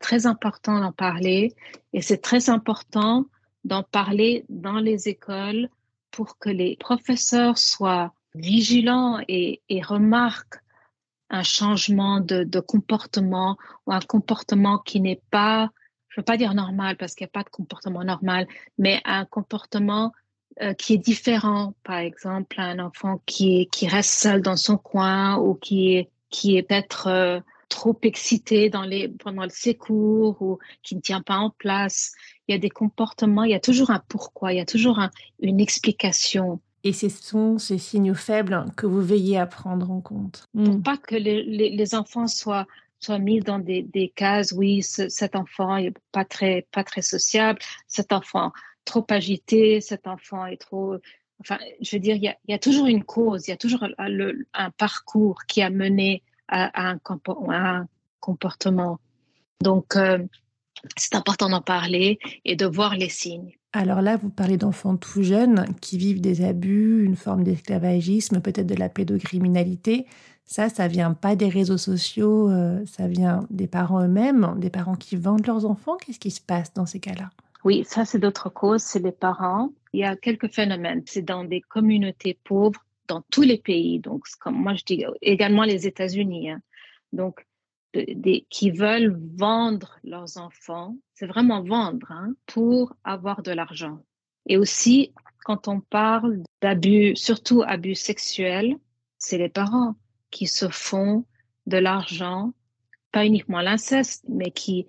très 0.00 0.26
important 0.26 0.80
d'en 0.80 0.92
parler 0.92 1.54
et 1.92 2.02
c'est 2.02 2.18
très 2.18 2.50
important 2.50 3.26
d'en 3.64 3.82
parler 3.82 4.44
dans 4.48 4.80
les 4.80 5.08
écoles 5.08 5.68
pour 6.10 6.38
que 6.38 6.50
les 6.50 6.76
professeurs 6.76 7.56
soient 7.56 8.12
vigilants 8.34 9.20
et 9.28 9.60
remarquent 9.82 10.60
un 11.30 11.42
changement 11.42 12.20
de, 12.20 12.60
comportement 12.60 13.56
ou 13.86 13.92
un 13.92 14.00
comportement 14.00 14.78
qui 14.78 15.00
n'est 15.00 15.20
pas, 15.30 15.70
je 16.08 16.18
ne 16.18 16.22
veux 16.22 16.24
pas 16.24 16.36
dire 16.36 16.54
normal 16.54 16.96
parce 16.96 17.14
qu'il 17.14 17.24
n'y 17.24 17.30
a 17.30 17.38
pas 17.38 17.44
de 17.44 17.50
comportement 17.50 18.04
normal, 18.04 18.46
mais 18.78 19.00
un 19.04 19.24
comportement 19.24 20.12
euh, 20.62 20.74
qui 20.74 20.94
est 20.94 20.98
différent. 20.98 21.74
Par 21.84 21.98
exemple, 21.98 22.60
un 22.60 22.78
enfant 22.78 23.20
qui, 23.26 23.68
qui 23.70 23.88
reste 23.88 24.10
seul 24.10 24.42
dans 24.42 24.56
son 24.56 24.78
coin 24.78 25.36
ou 25.36 25.54
qui 25.54 26.08
qui 26.30 26.56
est 26.56 26.62
peut-être 26.62 27.06
euh, 27.06 27.40
trop 27.68 27.98
excité 28.02 28.70
dans 28.70 28.82
les, 28.82 29.08
pendant 29.08 29.46
ses 29.48 29.74
cours 29.74 30.40
ou 30.40 30.58
qui 30.82 30.96
ne 30.96 31.00
tient 31.00 31.22
pas 31.22 31.36
en 31.36 31.50
place. 31.50 32.12
Il 32.46 32.52
y 32.52 32.54
a 32.54 32.58
des 32.58 32.70
comportements, 32.70 33.44
il 33.44 33.50
y 33.50 33.54
a 33.54 33.60
toujours 33.60 33.90
un 33.90 34.02
pourquoi, 34.08 34.52
il 34.52 34.56
y 34.56 34.60
a 34.60 34.66
toujours 34.66 35.00
une 35.40 35.60
explication. 35.60 36.60
Et 36.84 36.92
ce 36.92 37.08
sont 37.08 37.58
ces 37.58 37.78
signaux 37.78 38.14
faibles 38.14 38.64
que 38.76 38.86
vous 38.86 39.00
veillez 39.00 39.38
à 39.38 39.46
prendre 39.46 39.90
en 39.90 40.00
compte. 40.00 40.44
Pour 40.54 40.76
hmm. 40.76 40.82
pas 40.82 40.96
que 40.96 41.16
les, 41.16 41.42
les, 41.42 41.94
enfants 41.94 42.26
soient, 42.26 42.66
soient 43.00 43.18
mis 43.18 43.40
dans 43.40 43.58
des, 43.58 43.82
des 43.82 44.08
cases, 44.08 44.52
oui, 44.52 44.82
cet 44.82 45.34
enfant 45.34 45.76
est 45.76 45.92
pas 46.12 46.24
très, 46.24 46.66
pas 46.70 46.84
très 46.84 47.02
sociable, 47.02 47.58
cet 47.86 48.12
enfant 48.12 48.52
trop 48.84 49.04
agité, 49.10 49.80
cet 49.80 50.06
enfant 50.06 50.46
est 50.46 50.56
trop... 50.56 50.96
Enfin, 51.40 51.58
je 51.80 51.94
veux 51.94 52.00
dire, 52.00 52.16
il 52.16 52.22
y 52.22 52.28
a, 52.28 52.36
y 52.48 52.54
a 52.54 52.58
toujours 52.58 52.86
une 52.86 53.04
cause, 53.04 53.46
il 53.46 53.50
y 53.50 53.54
a 53.54 53.56
toujours 53.56 53.84
un 54.54 54.70
parcours 54.72 55.44
qui 55.46 55.62
a 55.62 55.70
mené 55.70 56.22
à, 56.48 56.90
un, 56.90 56.98
un, 57.48 57.86
comportement. 58.20 58.98
Donc, 59.60 59.94
euh, 59.96 60.18
c'est 60.96 61.14
important 61.14 61.48
d'en 61.48 61.62
parler 61.62 62.18
et 62.44 62.56
de 62.56 62.66
voir 62.66 62.96
les 62.96 63.08
signes. 63.08 63.52
Alors 63.72 64.00
là, 64.00 64.16
vous 64.16 64.30
parlez 64.30 64.56
d'enfants 64.56 64.96
tout 64.96 65.22
jeunes 65.22 65.66
qui 65.80 65.98
vivent 65.98 66.20
des 66.20 66.44
abus, 66.44 67.04
une 67.04 67.16
forme 67.16 67.44
d'esclavagisme, 67.44 68.40
peut-être 68.40 68.66
de 68.66 68.74
la 68.74 68.88
pédocriminalité. 68.88 70.06
Ça, 70.44 70.70
ça 70.70 70.88
vient 70.88 71.12
pas 71.12 71.36
des 71.36 71.50
réseaux 71.50 71.76
sociaux, 71.76 72.48
euh, 72.48 72.82
ça 72.86 73.06
vient 73.06 73.46
des 73.50 73.66
parents 73.66 74.02
eux-mêmes, 74.02 74.54
des 74.56 74.70
parents 74.70 74.94
qui 74.94 75.16
vendent 75.16 75.46
leurs 75.46 75.66
enfants. 75.66 75.98
Qu'est-ce 75.98 76.18
qui 76.18 76.30
se 76.30 76.40
passe 76.40 76.72
dans 76.72 76.86
ces 76.86 77.00
cas-là? 77.00 77.28
Oui, 77.64 77.84
ça, 77.86 78.06
c'est 78.06 78.18
d'autres 78.18 78.48
causes, 78.48 78.82
c'est 78.82 79.02
les 79.02 79.12
parents. 79.12 79.70
Il 79.92 80.00
y 80.00 80.04
a 80.04 80.16
quelques 80.16 80.48
phénomènes. 80.48 81.02
C'est 81.04 81.22
dans 81.22 81.44
des 81.44 81.60
communautés 81.60 82.38
pauvres, 82.44 82.82
dans 83.08 83.22
tous 83.30 83.42
les 83.42 83.58
pays. 83.58 83.98
Donc, 83.98 84.24
comme 84.40 84.54
moi, 84.54 84.74
je 84.74 84.84
dis 84.84 85.04
également 85.20 85.64
les 85.64 85.86
États-Unis. 85.86 86.50
Hein. 86.50 86.60
Donc, 87.12 87.44
qui 88.50 88.70
veulent 88.70 89.18
vendre 89.36 89.98
leurs 90.04 90.36
enfants, 90.36 90.96
c'est 91.14 91.26
vraiment 91.26 91.62
vendre 91.62 92.10
hein, 92.10 92.34
pour 92.46 92.94
avoir 93.04 93.42
de 93.42 93.52
l'argent. 93.52 94.02
Et 94.46 94.56
aussi, 94.56 95.12
quand 95.44 95.68
on 95.68 95.80
parle 95.80 96.42
d'abus, 96.60 97.16
surtout 97.16 97.62
abus 97.66 97.94
sexuels, 97.94 98.76
c'est 99.18 99.38
les 99.38 99.48
parents 99.48 99.96
qui 100.30 100.46
se 100.46 100.68
font 100.68 101.24
de 101.66 101.78
l'argent, 101.78 102.52
pas 103.12 103.24
uniquement 103.24 103.60
l'inceste, 103.60 104.24
mais 104.28 104.50
qui, 104.50 104.86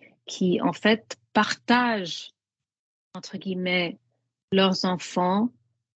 en 0.62 0.74
fait 0.74 1.18
partagent, 1.34 2.32
entre 3.16 3.38
guillemets, 3.38 3.98
leurs 4.52 4.86
enfants 4.86 5.50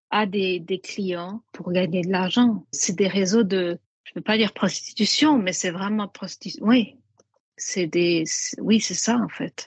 à 0.10 0.26
des 0.26 0.82
clients 0.84 1.44
pour 1.52 1.72
gagner 1.72 2.02
de 2.02 2.12
l'argent. 2.12 2.66
C'est 2.72 2.96
des 2.96 3.08
réseaux 3.08 3.44
de, 3.44 3.80
je 4.04 4.12
ne 4.12 4.16
veux 4.20 4.24
pas 4.24 4.38
dire 4.38 4.54
prostitution, 4.54 5.38
mais 5.38 5.54
c'est 5.54 5.72
vraiment 5.72 6.08
prostitution. 6.08 6.66
Oui, 6.66 6.98
c'est 7.58 7.88
des, 7.88 8.26
oui, 8.60 8.82
c'est 8.82 8.94
ça 8.94 9.18
en 9.18 9.30
fait. 9.30 9.66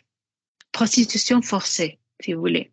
Prostitution 0.72 1.42
forcée, 1.42 1.99
si 2.20 2.35
vous 2.35 2.40
voulez. 2.40 2.70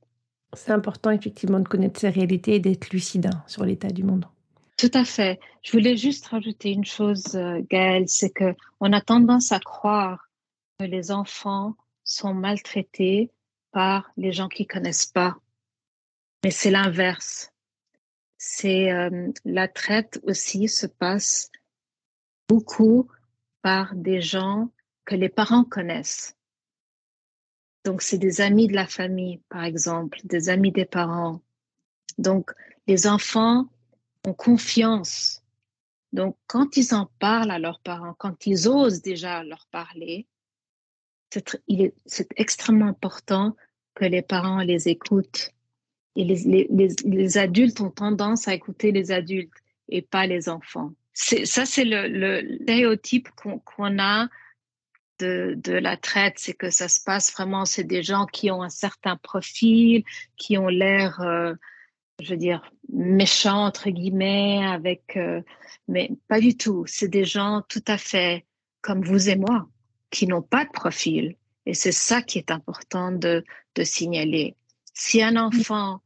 C'est 0.56 0.72
important 0.72 1.12
effectivement 1.12 1.60
de 1.60 1.68
connaître 1.68 2.00
ces 2.00 2.10
réalités 2.10 2.56
et 2.56 2.60
d'être 2.60 2.90
lucide 2.92 3.28
hein, 3.28 3.44
sur 3.48 3.66
l'état 3.66 3.90
du 3.90 4.04
monde. 4.04 4.26
Tout 4.78 4.92
à 4.94 5.06
fait. 5.06 5.40
Je 5.62 5.72
voulais 5.72 5.96
juste 5.96 6.26
rajouter 6.28 6.72
une 6.72 6.86
chose, 6.86 7.36
euh, 7.36 7.62
Gaëlle, 7.70 8.10
c'est 8.10 8.32
que 8.32 8.54
on 8.80 8.92
a 8.92 9.02
tendance 9.02 9.52
à 9.52 9.60
croire 9.60 10.28
que 10.78 10.86
les 10.86 11.12
enfants 11.12 11.76
sont 12.04 12.34
maltraités 12.34 13.32
par 13.72 14.12
les 14.18 14.34
gens 14.34 14.50
qui 14.50 14.68
connaissent 14.68 15.06
pas, 15.06 15.38
mais 16.44 16.52
c'est 16.52 16.72
l'inverse. 16.72 17.53
C'est 18.46 18.92
euh, 18.92 19.32
la 19.46 19.70
traite 19.70 20.20
aussi 20.24 20.68
se 20.68 20.86
passe 20.86 21.50
beaucoup 22.50 23.10
par 23.62 23.96
des 23.96 24.20
gens 24.20 24.70
que 25.06 25.16
les 25.16 25.30
parents 25.30 25.64
connaissent. 25.64 26.36
Donc, 27.86 28.02
c'est 28.02 28.18
des 28.18 28.42
amis 28.42 28.68
de 28.68 28.74
la 28.74 28.86
famille, 28.86 29.38
par 29.48 29.64
exemple, 29.64 30.20
des 30.26 30.50
amis 30.50 30.74
des 30.74 30.84
parents. 30.84 31.42
Donc, 32.18 32.52
les 32.86 33.08
enfants 33.08 33.70
ont 34.28 34.34
confiance. 34.34 35.42
Donc, 36.12 36.38
quand 36.46 36.76
ils 36.76 36.94
en 36.94 37.10
parlent 37.20 37.52
à 37.52 37.60
leurs 37.60 37.80
parents, 37.80 38.14
quand 38.14 38.46
ils 38.46 38.68
osent 38.68 39.02
déjà 39.02 39.46
leur 39.46 39.68
parler, 39.68 40.28
c'est 41.32 42.28
extrêmement 42.36 42.88
important 42.88 43.56
que 43.96 44.04
les 44.04 44.22
parents 44.22 44.60
les 44.60 44.90
écoutent. 44.90 45.54
Et 46.16 46.24
les, 46.26 46.68
les, 47.06 47.38
adultes 47.38 47.82
ont 47.82 47.90
tendance 47.90 48.48
à 48.48 48.54
écouter 48.54 48.92
les 48.92 49.12
adultes 49.12 49.54
et 49.90 50.02
pas 50.02 50.28
les 50.28 50.48
enfants. 50.48 50.92
Ça, 51.14 51.66
c'est 51.66 51.86
le, 51.86 52.08
le 52.08 52.58
stéréotype 52.62 53.30
qu'on 53.36 54.00
a 54.00 54.28
de, 55.20 55.56
de, 55.58 55.74
la 55.74 55.98
traite, 55.98 56.36
c'est 56.38 56.54
que 56.54 56.70
ça 56.70 56.88
se 56.88 57.00
passe 57.04 57.32
vraiment, 57.32 57.66
c'est 57.66 57.84
des 57.84 58.04
gens 58.04 58.26
qui 58.26 58.52
ont 58.52 58.64
un 58.64 58.70
certain 58.70 59.16
profil, 59.18 60.04
qui 60.38 60.58
ont 60.58 60.68
l'air, 60.68 61.22
euh, 61.22 61.54
je 62.20 62.32
veux 62.32 62.38
dire, 62.38 62.62
méchants, 62.92 63.66
entre 63.66 63.90
guillemets, 63.90 64.66
avec, 64.66 65.16
euh, 65.18 65.42
mais 65.88 66.12
pas 66.28 66.40
du 66.40 66.58
tout. 66.58 66.84
C'est 66.88 67.08
des 67.08 67.26
gens 67.26 67.64
tout 67.68 67.84
à 67.88 67.98
fait 67.98 68.46
comme 68.82 69.04
vous 69.04 69.30
et 69.30 69.36
moi, 69.36 69.68
qui 70.10 70.28
n'ont 70.28 70.42
pas 70.42 70.66
de 70.66 70.72
profil. 70.72 71.36
Et 71.66 71.74
c'est 71.74 71.94
ça 71.94 72.22
qui 72.22 72.38
est 72.38 72.52
important 72.52 73.12
de, 73.12 73.44
de 73.76 73.84
signaler. 73.84 74.56
Si 74.94 75.24
un 75.24 75.38
enfant 75.38 76.02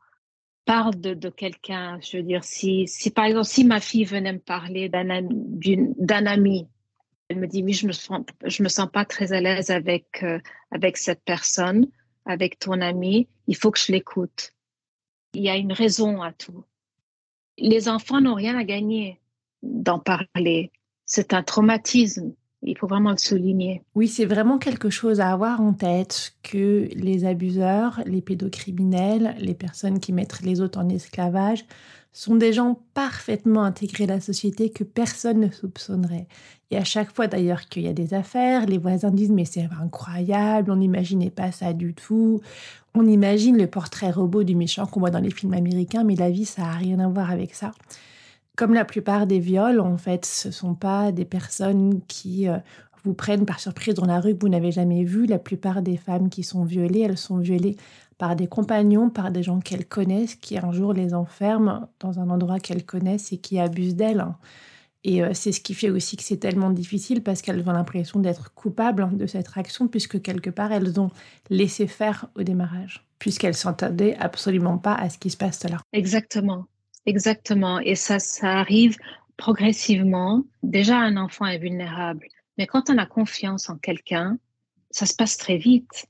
parle 0.67 0.99
de, 0.99 1.13
de 1.13 1.30
quelqu'un, 1.30 1.97
je 2.01 2.17
veux 2.17 2.23
dire, 2.23 2.43
si, 2.43 2.88
si 2.88 3.10
par 3.10 3.25
exemple, 3.25 3.47
si 3.47 3.63
ma 3.63 3.80
fille 3.80 4.03
venait 4.03 4.34
me 4.34 4.39
parler 4.39 4.89
d'un 4.89 6.25
ami, 6.25 6.67
elle 7.30 7.39
me 7.39 7.47
dit, 7.47 7.63
oui, 7.63 7.73
je 7.73 7.88
me 7.88 7.93
sens, 7.93 8.21
me 8.43 8.69
sens 8.69 8.89
pas 8.91 9.06
très 9.06 9.32
à 9.32 9.39
l'aise 9.39 9.71
avec, 9.71 10.23
euh, 10.23 10.39
avec 10.69 10.97
cette 10.97 11.23
personne, 11.23 11.88
avec 12.25 12.60
ton 12.60 12.82
ami, 12.82 13.30
il 13.47 13.56
faut 13.56 13.71
que 13.71 13.80
je 13.80 13.93
l'écoute. 13.93 14.53
Il 15.34 15.41
y 15.41 15.49
a 15.49 15.56
une 15.56 15.73
raison 15.73 16.21
à 16.21 16.34
tout. 16.34 16.65
Les 17.58 17.88
enfants 17.88 18.21
n'ont 18.21 18.36
rien 18.36 18.58
à 18.58 18.65
gagner 18.65 19.19
d'en 19.63 19.99
parler. 19.99 20.71
C'est 21.06 21.34
un 21.34 21.43
traumatisme. 21.43 22.34
Il 22.63 22.78
faut 22.78 22.88
vraiment 22.88 23.12
le 23.12 23.17
souligner. 23.17 23.84
Oui, 23.96 24.08
c'est 24.08 24.26
vraiment 24.26 24.58
quelque 24.58 24.89
chose 24.89 25.20
à 25.20 25.32
avoir 25.32 25.62
en 25.62 25.74
tête 25.74 26.34
que 26.43 26.89
les 26.93 27.24
abuseurs, 27.26 28.02
les 28.06 28.22
pédocriminels, 28.22 29.36
les 29.39 29.54
personnes 29.54 30.00
qui 30.00 30.12
mettent 30.12 30.41
les 30.41 30.60
autres 30.60 30.80
en 30.80 30.89
esclavage 30.89 31.65
sont 32.13 32.36
des 32.36 32.52
gens 32.52 32.80
parfaitement 32.96 33.63
intégrés 33.63 34.06
à 34.06 34.08
la 34.08 34.20
société 34.20 34.72
que 34.72 34.84
personne 34.84 35.39
ne 35.39 35.52
soupçonnerait. 35.52 36.28
Et 36.72 36.78
à 36.78 36.84
chaque 36.84 37.13
fois 37.13 37.28
d'ailleurs 37.28 37.70
qu'il 37.70 37.84
y 37.84 37.88
a 37.88 37.93
des 37.93 38.15
affaires, 38.15 38.65
les 38.65 38.80
voisins 38.80 39.12
disent 39.12 39.32
mais 39.32 39.46
c'est 39.46 39.70
incroyable, 39.80 40.72
on 40.72 40.78
n'imaginait 40.78 41.30
pas 41.30 41.52
ça 41.52 41.74
du 41.74 41.93
tout. 41.93 42.41
On 42.96 43.06
imagine 43.06 43.56
le 43.56 43.67
portrait 43.67 44.10
robot 44.10 44.43
du 44.43 44.56
méchant 44.56 44.88
qu'on 44.88 45.00
voit 45.00 45.12
dans 45.12 45.20
les 45.20 45.30
films 45.30 45.54
américains, 45.54 46.04
mais 46.04 46.15
la 46.15 46.32
vie 46.32 46.46
ça 46.46 46.63
n'a 46.63 46.72
rien 46.72 46.98
à 46.98 47.08
voir 47.08 47.30
avec 47.30 47.54
ça. 47.54 47.72
Comme 48.58 48.74
la 48.74 48.86
plupart 48.86 49.28
des 49.28 49.39
viols, 49.39 49.80
en 49.80 49.98
fait, 49.98 50.26
ce 50.26 50.52
sont 50.52 50.76
pas 50.76 51.12
des 51.13 51.26
personnes 51.26 52.02
qui 52.08 52.50
euh, 52.50 52.58
vous 53.04 53.13
prennent 53.13 53.46
par 53.46 53.60
surprise 53.60 53.93
dans 53.93 54.06
la 54.08 54.20
rue 54.20 54.34
que 54.36 54.41
vous 54.41 54.50
n'avez 54.50 54.72
jamais 54.72 55.04
vu. 55.06 55.28
La 55.28 55.39
plupart 55.39 55.84
des 55.84 55.96
femmes 55.98 56.30
qui 56.30 56.43
sont 56.43 56.65
violées, 56.65 57.02
elles 57.02 57.20
sont 57.20 57.38
violées 57.38 57.78
par 58.17 58.36
des 58.36 58.48
compagnons, 58.48 59.12
par 59.12 59.32
des 59.32 59.43
gens 59.43 59.60
qu'elles 59.60 59.86
connaissent, 59.88 60.36
qui 60.36 60.58
un 60.58 60.72
jour 60.72 60.93
les 60.93 61.13
enferment 61.13 61.89
dans 62.00 62.20
un 62.20 62.32
endroit 62.32 62.60
qu'elles 62.60 62.86
connaissent 62.86 63.32
et 63.32 63.38
qui 63.38 63.60
abusent 63.60 63.96
d'elles. 63.96 64.26
Et 65.04 65.24
euh, 65.24 65.32
c'est 65.34 65.52
ce 65.52 65.62
qui 65.62 65.76
fait 65.76 65.91
aussi 65.91 66.17
que 66.17 66.24
c'est 66.24 66.38
tellement 66.38 66.72
difficile 66.72 67.24
parce 67.24 67.43
qu'elles 67.43 67.67
ont 67.70 67.74
l'impression 67.74 68.20
d'être 68.20 68.54
coupables 68.56 69.17
de 69.17 69.28
cette 69.28 69.50
action 69.56 69.88
puisque 69.88 70.22
quelque 70.22 70.50
part 70.52 70.72
elles 70.72 71.00
ont 71.00 71.12
laissé 71.52 71.88
faire 71.88 72.28
au 72.36 72.43
démarrage, 72.43 73.06
puisqu'elles 73.20 73.56
s'entendaient 73.56 74.15
absolument 74.20 74.80
pas 74.80 74.96
à 74.96 75.10
ce 75.10 75.20
qui 75.20 75.30
se 75.32 75.38
passe 75.38 75.63
là. 75.65 75.80
Exactement, 75.93 76.65
exactement. 77.08 77.80
Et 77.80 77.96
ça, 77.96 78.20
ça 78.20 78.60
arrive 78.60 78.98
progressivement. 79.36 80.43
Déjà, 80.62 80.98
un 81.00 81.17
enfant 81.17 81.48
est 81.48 81.58
vulnérable, 81.58 82.28
mais 82.60 82.67
quand 82.67 82.91
on 82.91 82.98
a 83.00 83.08
confiance 83.08 83.70
en 83.70 83.78
quelqu'un, 83.78 84.38
ça 84.91 85.08
se 85.08 85.15
passe 85.15 85.38
très 85.38 85.58
vite 85.58 86.08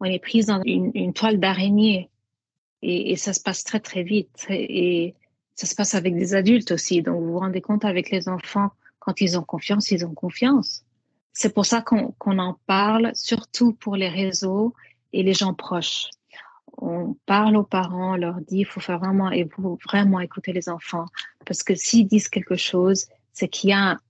on 0.00 0.06
est 0.06 0.18
prise 0.18 0.46
dans 0.46 0.62
une, 0.64 1.12
toile 1.12 1.38
d'araignée 1.38 2.10
et, 2.82 3.16
ça 3.16 3.32
se 3.34 3.40
passe 3.40 3.62
très 3.62 3.80
très 3.80 4.02
vite 4.02 4.46
et 4.48 5.14
ça 5.54 5.66
se 5.66 5.74
passe 5.74 5.94
avec 5.94 6.14
des 6.14 6.34
adultes 6.34 6.72
aussi. 6.72 7.02
Donc 7.02 7.20
vous 7.20 7.32
vous 7.32 7.38
rendez 7.38 7.60
compte 7.60 7.84
avec 7.84 8.10
les 8.10 8.28
enfants, 8.28 8.70
quand 8.98 9.20
ils 9.20 9.38
ont 9.38 9.42
confiance, 9.42 9.90
ils 9.90 10.06
ont 10.06 10.14
confiance. 10.14 10.84
C'est 11.32 11.54
pour 11.54 11.66
ça 11.66 11.82
qu'on 11.82 12.38
en 12.38 12.58
parle, 12.66 13.12
surtout 13.14 13.74
pour 13.74 13.96
les 13.96 14.08
réseaux 14.08 14.74
et 15.12 15.22
les 15.22 15.34
gens 15.34 15.54
proches. 15.54 16.08
On 16.80 17.14
parle 17.26 17.56
aux 17.56 17.64
parents, 17.64 18.14
on 18.14 18.16
leur 18.16 18.40
dit, 18.40 18.60
il 18.60 18.66
faut 18.66 18.80
faire 18.80 18.98
vraiment, 18.98 19.30
et 19.30 19.44
vous 19.44 19.78
vraiment 19.84 20.20
écouter 20.20 20.52
les 20.52 20.68
enfants, 20.68 21.06
parce 21.44 21.62
que 21.62 21.74
s'ils 21.74 22.06
disent 22.06 22.28
quelque 22.28 22.56
chose, 22.56 23.06
c'est 23.32 23.48
qu'il 23.48 23.70
y 23.70 23.72
a, 23.74 24.00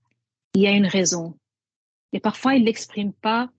il 0.55 0.61
y 0.61 0.67
a 0.67 0.71
une 0.71 0.87
raison. 0.87 1.35
Et 2.13 2.19
parfois, 2.19 2.55
ils 2.55 2.63
l'expriment 2.63 3.13
pas 3.13 3.49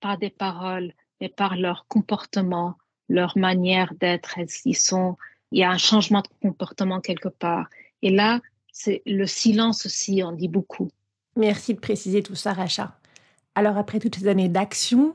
par 0.00 0.18
des 0.18 0.30
paroles, 0.30 0.92
mais 1.20 1.28
par 1.28 1.56
leur 1.56 1.86
comportement, 1.86 2.76
leur 3.08 3.36
manière 3.36 3.92
d'être. 4.00 4.38
Ils 4.64 4.76
sont, 4.76 5.16
il 5.50 5.60
y 5.60 5.64
a 5.64 5.70
un 5.70 5.78
changement 5.78 6.22
de 6.22 6.28
comportement 6.48 7.00
quelque 7.00 7.28
part. 7.28 7.68
Et 8.00 8.10
là, 8.10 8.40
c'est 8.72 9.02
le 9.06 9.26
silence 9.26 9.86
aussi, 9.86 10.22
on 10.24 10.32
dit 10.32 10.48
beaucoup. 10.48 10.90
Merci 11.36 11.74
de 11.74 11.80
préciser 11.80 12.22
tout 12.22 12.34
ça, 12.34 12.52
Racha. 12.52 12.98
Alors, 13.54 13.76
après 13.76 13.98
toutes 13.98 14.16
ces 14.16 14.28
années 14.28 14.48
d'action, 14.48 15.14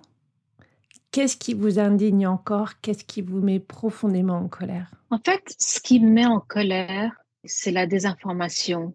qu'est-ce 1.12 1.38
qui 1.38 1.54
vous 1.54 1.80
indigne 1.80 2.28
encore? 2.28 2.80
Qu'est-ce 2.82 3.04
qui 3.04 3.22
vous 3.22 3.40
met 3.40 3.60
profondément 3.60 4.38
en 4.38 4.48
colère? 4.48 4.92
En 5.10 5.20
fait, 5.24 5.56
ce 5.60 5.80
qui 5.80 6.00
me 6.00 6.10
met 6.10 6.26
en 6.26 6.40
colère, 6.40 7.12
c'est 7.44 7.72
la 7.72 7.88
désinformation 7.88 8.94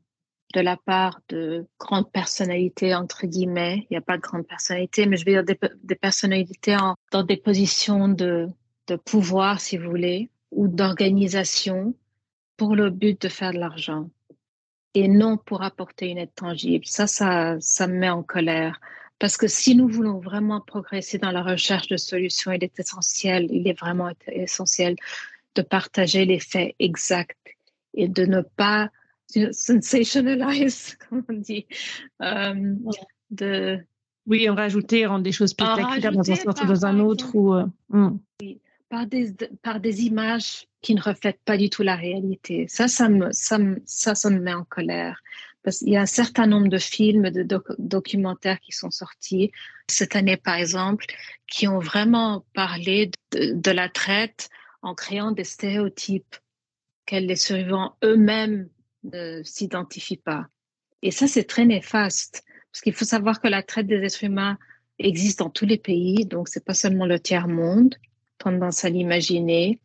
de 0.55 0.61
la 0.61 0.77
part 0.77 1.20
de 1.29 1.66
grandes 1.79 2.11
personnalités, 2.12 2.94
entre 2.94 3.27
guillemets. 3.27 3.87
Il 3.90 3.92
n'y 3.92 3.96
a 3.96 4.03
pas 4.03 4.16
de 4.16 4.22
grandes 4.22 4.46
personnalités, 4.46 5.07
mais 5.07 5.16
je 5.16 5.25
veux 5.25 5.33
dire 5.33 5.44
des, 5.44 5.94
personnalités 5.94 6.77
dans 7.11 7.22
des 7.22 7.38
positions 7.38 8.09
de, 8.09 8.48
de 8.87 8.96
pouvoir, 8.96 9.61
si 9.61 9.79
vous 9.79 9.88
voulez, 9.88 10.31
ou 10.51 10.68
d'organisation 10.68 11.94
pour 12.57 12.77
le 12.77 12.90
but 12.90 13.20
de 13.22 13.29
faire 13.29 13.53
de 13.53 13.59
l'argent 13.59 14.11
et 14.94 15.09
non 15.09 15.38
pour 15.38 15.62
apporter 15.62 16.11
une 16.11 16.18
aide 16.18 16.35
tangible. 16.35 16.85
Ça, 16.87 17.07
ça, 17.07 17.57
ça 17.61 17.87
me 17.87 17.94
met 17.94 18.11
en 18.11 18.22
colère. 18.22 18.79
Parce 19.22 19.37
que 19.37 19.46
si 19.46 19.76
nous 19.76 19.87
voulons 19.87 20.18
vraiment 20.18 20.61
progresser 20.61 21.16
dans 21.16 21.30
la 21.30 21.44
recherche 21.44 21.87
de 21.87 21.96
solutions, 21.96 22.50
il 22.50 22.64
est 22.64 22.80
essentiel, 22.80 23.46
il 23.52 23.68
est 23.68 23.78
vraiment 23.78 24.11
essentiel 24.26 24.96
de 25.54 25.62
partager 25.62 26.24
les 26.24 26.40
faits 26.40 26.74
exacts 26.80 27.54
et 27.94 28.08
de 28.08 28.26
ne 28.26 28.40
pas 28.40 28.90
sensationalize, 29.52 30.96
comme 31.08 31.24
on 31.28 31.35
dit. 31.35 31.66
Euh, 32.20 32.74
de, 33.30 33.78
oui, 34.26 34.50
en 34.50 34.56
rajouter, 34.56 35.06
rendre 35.06 35.22
des 35.22 35.30
choses 35.30 35.50
spectaculaires 35.50 36.11
dans 36.11 36.28
un 36.28 36.35
sens 36.35 36.61
ou 36.61 36.66
dans 36.66 36.85
un 36.85 36.98
autre. 36.98 37.32
Ou, 37.37 37.54
euh, 37.54 37.66
hmm. 37.90 38.18
par, 38.88 39.06
des, 39.06 39.35
par 39.62 39.78
des 39.78 40.02
images 40.04 40.66
qui 40.80 40.96
ne 40.96 41.00
reflètent 41.00 41.44
pas 41.44 41.56
du 41.56 41.70
tout 41.70 41.85
la 41.85 41.94
réalité. 41.94 42.66
Ça, 42.66 42.88
ça 42.88 43.08
me, 43.08 43.28
ça 43.30 43.58
me, 43.58 43.80
ça, 43.85 44.16
ça 44.16 44.30
me 44.30 44.40
met 44.40 44.54
en 44.54 44.64
colère. 44.64 45.22
Parce 45.62 45.79
qu'il 45.79 45.90
y 45.90 45.96
a 45.96 46.01
un 46.01 46.07
certain 46.07 46.46
nombre 46.46 46.68
de 46.68 46.79
films, 46.79 47.31
de 47.31 47.46
documentaires 47.79 48.59
qui 48.61 48.72
sont 48.72 48.90
sortis 48.90 49.53
cette 49.87 50.16
année, 50.16 50.37
par 50.37 50.57
exemple, 50.57 51.07
qui 51.46 51.68
ont 51.68 51.79
vraiment 51.79 52.44
parlé 52.55 53.11
de, 53.33 53.70
la 53.70 53.88
traite 53.88 54.48
en 54.83 54.94
créant 54.94 55.31
des 55.31 55.44
stéréotypes 55.44 56.37
que 57.07 57.16
les 57.16 57.37
survivants 57.37 57.96
eux-mêmes 58.05 58.68
ne 59.05 59.42
s'identifient 59.44 60.16
pas. 60.16 60.46
Et 61.03 61.11
ça, 61.11 61.29
c'est 61.29 61.44
très 61.44 61.64
néfaste, 61.64 62.44
parce 62.72 62.81
qu'il 62.81 62.94
faut 62.94 63.05
savoir 63.05 63.40
que 63.40 63.48
la 63.48 63.62
traite 63.62 63.87
des 63.87 64.03
êtres 64.03 64.25
humains 64.25 64.59
existe 64.98 65.40
dans 65.40 65.51
tous 65.51 65.66
les 65.66 65.79
pays, 65.79 66.27
donc 66.27 66.48
c'est 66.48 66.64
pas 66.64 66.75
seulement 66.75 67.07
le 67.07 67.20
tiers-monde, 67.20 67.96
tendance 68.38 68.85
à 68.85 68.88
l'imaginer. 68.88 69.81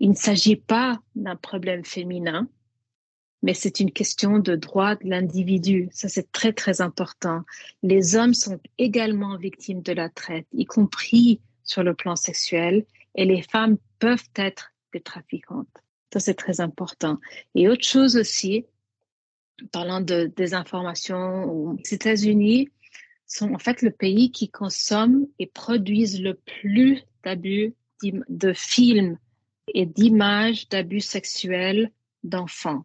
Il 0.00 0.10
ne 0.10 0.14
s'agit 0.14 0.56
pas 0.56 1.00
d'un 1.14 1.36
problème 1.36 1.84
féminin, 1.84 2.48
mais 3.42 3.54
c'est 3.54 3.80
une 3.80 3.90
question 3.90 4.38
de 4.38 4.54
droit 4.54 4.94
de 4.94 5.08
l'individu. 5.08 5.88
Ça, 5.92 6.08
c'est 6.08 6.30
très, 6.30 6.52
très 6.52 6.80
important. 6.80 7.42
Les 7.82 8.16
hommes 8.16 8.34
sont 8.34 8.60
également 8.78 9.36
victimes 9.36 9.82
de 9.82 9.92
la 9.92 10.08
traite, 10.08 10.46
y 10.52 10.64
compris 10.64 11.40
sur 11.64 11.82
le 11.82 11.94
plan 11.94 12.16
sexuel, 12.16 12.86
et 13.14 13.24
les 13.24 13.42
femmes 13.42 13.78
peuvent 13.98 14.28
être 14.36 14.72
des 14.92 15.00
trafiquantes. 15.00 15.68
Ça, 16.12 16.20
c'est 16.20 16.34
très 16.34 16.60
important. 16.60 17.18
Et 17.54 17.68
autre 17.68 17.84
chose 17.84 18.16
aussi, 18.16 18.66
parlant 19.72 20.00
de 20.00 20.30
désinformation, 20.36 21.72
les 21.72 21.94
États-Unis 21.94 22.68
sont 23.26 23.52
en 23.54 23.58
fait 23.58 23.82
le 23.82 23.90
pays 23.90 24.30
qui 24.30 24.50
consomme 24.50 25.26
et 25.38 25.46
produisent 25.46 26.20
le 26.20 26.34
plus 26.34 27.02
d'abus 27.24 27.74
de 28.02 28.52
films 28.52 29.16
et 29.68 29.86
d'images 29.86 30.68
d'abus 30.68 31.00
sexuels 31.00 31.90
d'enfants 32.24 32.84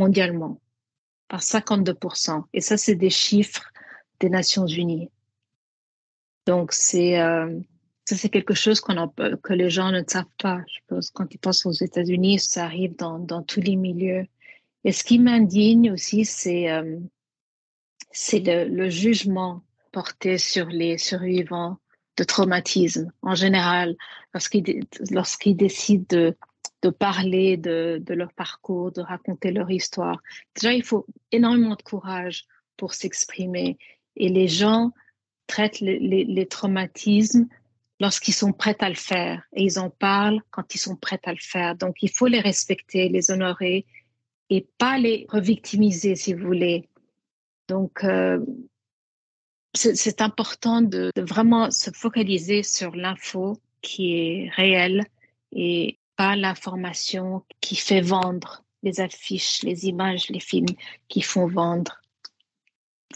mondialement 0.00 0.60
par 1.28 1.40
52%. 1.40 2.44
Et 2.52 2.60
ça, 2.60 2.76
c'est 2.76 2.96
des 2.96 3.10
chiffres 3.10 3.66
des 4.20 4.30
Nations 4.30 4.66
Unies. 4.66 5.10
Donc, 6.46 6.72
c'est 6.72 7.20
euh, 7.20 7.60
ça, 8.06 8.16
c'est 8.16 8.28
quelque 8.30 8.54
chose 8.54 8.80
qu'on 8.80 9.08
que 9.46 9.52
les 9.52 9.70
gens 9.70 9.90
ne 9.92 10.02
savent 10.06 10.36
pas. 10.38 10.58
Je 10.66 10.80
pense 10.88 11.10
quand 11.10 11.32
ils 11.32 11.38
pensent 11.38 11.66
aux 11.66 11.78
États-Unis, 11.88 12.40
ça 12.40 12.64
arrive 12.64 12.96
dans, 12.96 13.18
dans 13.18 13.42
tous 13.42 13.60
les 13.60 13.76
milieux. 13.76 14.26
Et 14.84 14.92
ce 14.92 15.04
qui 15.04 15.18
m'indigne 15.18 15.92
aussi, 15.92 16.24
c'est 16.24 16.70
euh, 16.72 16.98
c'est 18.10 18.40
le, 18.40 18.88
jugement 18.88 19.62
porté 19.92 20.38
sur 20.38 20.66
les 20.66 20.98
survivants 20.98 21.76
de 22.16 22.24
traumatisme 22.24 23.12
en 23.22 23.34
général, 23.34 23.96
lorsqu'ils 24.34 24.84
lorsqu'ils 25.10 25.56
décident 25.56 26.06
de, 26.08 26.36
de 26.82 26.90
parler 26.90 27.56
de, 27.56 28.02
de, 28.04 28.14
leur 28.14 28.32
parcours, 28.32 28.92
de 28.92 29.00
raconter 29.02 29.50
leur 29.50 29.70
histoire. 29.70 30.22
Déjà, 30.54 30.72
il 30.72 30.82
faut 30.82 31.06
énormément 31.30 31.74
de 31.74 31.82
courage 31.82 32.46
pour 32.76 32.94
s'exprimer. 32.94 33.76
Et 34.16 34.28
les 34.28 34.48
gens 34.48 34.92
traitent 35.46 35.80
les, 35.80 35.98
les, 35.98 36.24
les 36.24 36.46
traumatismes 36.46 37.46
lorsqu'ils 38.00 38.34
sont 38.34 38.52
prêts 38.52 38.76
à 38.80 38.88
le 38.88 38.94
faire. 38.94 39.42
Et 39.52 39.62
ils 39.62 39.78
en 39.78 39.90
parlent 39.90 40.40
quand 40.50 40.74
ils 40.74 40.78
sont 40.78 40.96
prêts 40.96 41.20
à 41.24 41.32
le 41.32 41.40
faire. 41.40 41.76
Donc, 41.76 41.96
il 42.02 42.10
faut 42.10 42.26
les 42.26 42.40
respecter, 42.40 43.08
les 43.08 43.30
honorer 43.30 43.84
et 44.48 44.66
pas 44.78 44.98
les 44.98 45.26
revictimiser, 45.28 46.16
si 46.16 46.32
vous 46.32 46.46
voulez. 46.46 46.88
Donc, 47.68 48.02
euh, 48.02 48.44
c'est 49.74 50.20
important 50.20 50.82
de, 50.82 51.12
de, 51.14 51.22
vraiment 51.22 51.70
se 51.70 51.92
focaliser 51.92 52.64
sur 52.64 52.96
l'info 52.96 53.60
qui 53.82 54.16
est 54.16 54.50
réelle 54.56 55.04
et 55.52 55.99
l'information 56.36 57.42
qui 57.60 57.76
fait 57.76 58.00
vendre 58.00 58.64
les 58.82 59.00
affiches, 59.00 59.62
les 59.62 59.86
images, 59.86 60.28
les 60.30 60.40
films 60.40 60.74
qui 61.08 61.22
font 61.22 61.46
vendre. 61.46 62.00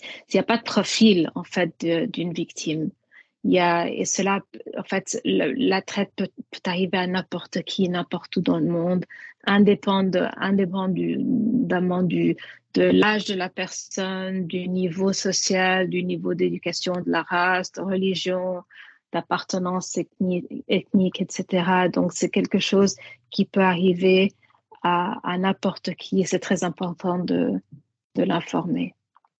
Il 0.02 0.34
n'y 0.34 0.40
a 0.40 0.44
pas 0.44 0.58
de 0.58 0.62
profil, 0.62 1.30
en 1.34 1.44
fait, 1.44 1.72
d'une 2.10 2.32
victime. 2.32 2.90
Il 3.44 3.52
y 3.52 3.58
a, 3.58 3.88
et 3.88 4.04
cela, 4.04 4.40
en 4.76 4.82
fait, 4.84 5.20
la 5.24 5.82
traite 5.82 6.12
peut, 6.16 6.28
arriver 6.64 6.98
à 6.98 7.06
n'importe 7.06 7.62
qui, 7.62 7.88
n'importe 7.88 8.36
où 8.36 8.40
dans 8.40 8.58
le 8.58 8.66
monde, 8.66 9.04
indépendamment 9.44 10.88
du, 12.02 12.36
de 12.74 12.82
l'âge 12.82 13.26
de 13.26 13.34
la 13.34 13.50
personne, 13.50 14.46
du 14.46 14.68
niveau 14.68 15.12
social, 15.12 15.88
du 15.88 16.02
niveau 16.02 16.34
d'éducation, 16.34 16.94
de 16.94 17.10
la 17.10 17.22
race, 17.22 17.72
de 17.72 17.82
religion, 17.82 18.62
d'appartenance 19.14 19.96
ethnique, 19.96 21.20
etc. 21.20 21.88
Donc, 21.90 22.12
c'est 22.12 22.28
quelque 22.28 22.58
chose 22.58 22.96
qui 23.30 23.44
peut 23.44 23.62
arriver 23.62 24.32
à, 24.82 25.38
n'importe 25.38 25.94
qui 25.94 26.20
et 26.20 26.26
c'est 26.26 26.40
très 26.40 26.62
important 26.62 27.18
de, 27.18 27.52
de 28.16 28.22
l'informer 28.22 28.94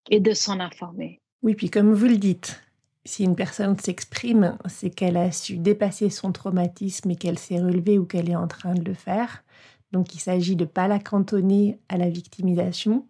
et 0.09 0.19
de 0.19 0.33
s'en 0.33 0.59
informer. 0.59 1.21
Oui, 1.43 1.53
puis 1.53 1.69
comme 1.69 1.93
vous 1.93 2.07
le 2.07 2.17
dites, 2.17 2.59
si 3.03 3.23
une 3.23 3.35
personne 3.35 3.77
s'exprime, 3.77 4.57
c'est 4.67 4.89
qu'elle 4.89 5.17
a 5.17 5.31
su 5.31 5.57
dépasser 5.57 6.09
son 6.09 6.31
traumatisme 6.31 7.11
et 7.11 7.15
qu'elle 7.15 7.37
s'est 7.37 7.59
relevée 7.59 7.99
ou 7.99 8.05
qu'elle 8.05 8.29
est 8.29 8.35
en 8.35 8.47
train 8.47 8.73
de 8.73 8.83
le 8.83 8.95
faire. 8.95 9.43
Donc 9.91 10.15
il 10.15 10.19
s'agit 10.19 10.55
de 10.55 10.65
pas 10.65 10.87
la 10.87 10.97
cantonner 10.97 11.77
à 11.89 11.97
la 11.97 12.09
victimisation. 12.09 13.05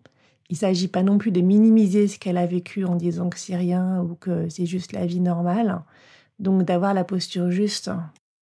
Il 0.49 0.54
ne 0.54 0.60
s'agit 0.60 0.89
pas 0.89 1.04
non 1.04 1.17
plus 1.17 1.32
de 1.32 1.41
minimiser 1.41 2.08
ce 2.08 2.19
qu'elle 2.19 2.38
a 2.38 2.45
vécu 2.45 2.84
en 2.84 2.95
disant 2.95 3.30
que 3.30 3.39
c'est 3.39 3.56
rien 3.56 4.01
ou 4.01 4.15
que 4.15 4.49
c'est 4.49 4.65
juste 4.65 4.91
la 4.91 5.06
vie 5.06 5.21
normale. 5.21 5.82
Donc 6.39 6.63
d'avoir 6.63 6.93
la 6.93 7.04
posture 7.04 7.52
juste. 7.52 7.91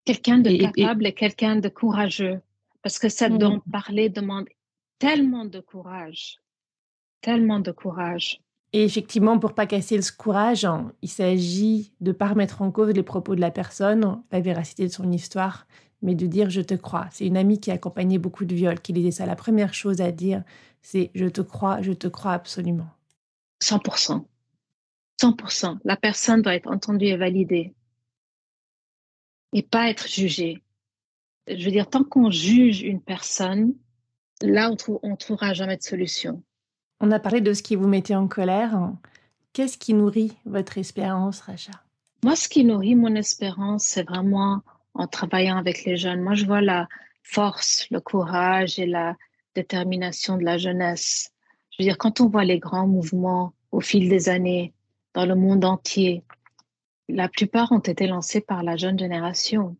Quelqu'un 0.05 0.39
de 0.39 0.49
capable 0.55 1.07
et, 1.07 1.13
quelqu'un 1.13 1.55
de 1.55 1.69
courageux. 1.69 2.41
Parce 2.81 2.99
que 2.99 3.09
ça 3.09 3.29
mmh. 3.29 3.37
dont 3.37 3.61
parler 3.71 4.09
demande 4.09 4.47
tellement 4.99 5.45
de 5.45 5.59
courage. 5.59 6.39
Tellement 7.21 7.59
de 7.59 7.71
courage. 7.71 8.41
Et 8.73 8.83
effectivement, 8.83 9.37
pour 9.37 9.53
pas 9.53 9.67
casser 9.67 9.95
le 9.95 10.17
courage, 10.17 10.67
il 11.01 11.09
s'agit 11.09 11.93
de 12.01 12.11
pas 12.11 12.27
remettre 12.27 12.61
en 12.61 12.71
cause 12.71 12.93
les 12.93 13.03
propos 13.03 13.35
de 13.35 13.41
la 13.41 13.51
personne, 13.51 14.21
la 14.31 14.41
véracité 14.41 14.87
de 14.87 14.91
son 14.91 15.11
histoire, 15.11 15.67
mais 16.01 16.15
de 16.15 16.25
dire 16.25 16.49
je 16.49 16.61
te 16.61 16.73
crois. 16.73 17.07
C'est 17.11 17.27
une 17.27 17.37
amie 17.37 17.59
qui 17.59 17.69
a 17.69 17.75
accompagné 17.75 18.17
beaucoup 18.17 18.45
de 18.45 18.55
viols 18.55 18.81
qui 18.81 18.91
disait 18.91 19.11
ça. 19.11 19.27
La 19.27 19.35
première 19.35 19.75
chose 19.75 20.01
à 20.01 20.11
dire, 20.11 20.43
c'est 20.81 21.11
je 21.13 21.27
te 21.27 21.41
crois, 21.41 21.81
je 21.81 21.93
te 21.93 22.07
crois 22.07 22.33
absolument. 22.33 22.89
100%. 23.63 24.25
100%. 25.21 25.77
La 25.85 25.95
personne 25.95 26.41
doit 26.41 26.55
être 26.55 26.69
entendue 26.69 27.05
et 27.05 27.15
validée 27.15 27.73
et 29.53 29.61
pas 29.61 29.89
être 29.89 30.07
jugée. 30.07 30.61
Je 31.47 31.63
veux 31.63 31.71
dire, 31.71 31.89
tant 31.89 32.03
qu'on 32.03 32.31
juge 32.31 32.81
une 32.81 33.01
personne, 33.01 33.73
là, 34.41 34.69
on 34.69 35.09
ne 35.09 35.15
trouvera 35.15 35.53
jamais 35.53 35.77
de 35.77 35.83
solution. 35.83 36.43
On 36.99 37.11
a 37.11 37.19
parlé 37.19 37.41
de 37.41 37.53
ce 37.53 37.63
qui 37.63 37.75
vous 37.75 37.87
mettait 37.87 38.15
en 38.15 38.27
colère. 38.27 38.91
Qu'est-ce 39.51 39.77
qui 39.77 39.93
nourrit 39.93 40.33
votre 40.45 40.77
espérance, 40.77 41.41
Racha? 41.41 41.73
Moi, 42.23 42.35
ce 42.35 42.47
qui 42.47 42.63
nourrit 42.63 42.95
mon 42.95 43.15
espérance, 43.15 43.83
c'est 43.83 44.07
vraiment 44.07 44.61
en 44.93 45.07
travaillant 45.07 45.57
avec 45.57 45.83
les 45.85 45.97
jeunes. 45.97 46.21
Moi, 46.21 46.35
je 46.35 46.45
vois 46.45 46.61
la 46.61 46.87
force, 47.23 47.87
le 47.91 47.99
courage 47.99 48.79
et 48.79 48.85
la 48.85 49.15
détermination 49.53 50.37
de 50.37 50.43
la 50.43 50.57
jeunesse. 50.57 51.31
Je 51.71 51.83
veux 51.83 51.87
dire, 51.87 51.97
quand 51.97 52.21
on 52.21 52.29
voit 52.29 52.45
les 52.45 52.59
grands 52.59 52.87
mouvements 52.87 53.53
au 53.71 53.81
fil 53.81 54.07
des 54.09 54.29
années 54.29 54.73
dans 55.13 55.25
le 55.25 55.35
monde 55.35 55.65
entier, 55.65 56.23
la 57.09 57.29
plupart 57.29 57.71
ont 57.71 57.79
été 57.79 58.07
lancés 58.07 58.41
par 58.41 58.63
la 58.63 58.75
jeune 58.75 58.97
génération, 58.97 59.77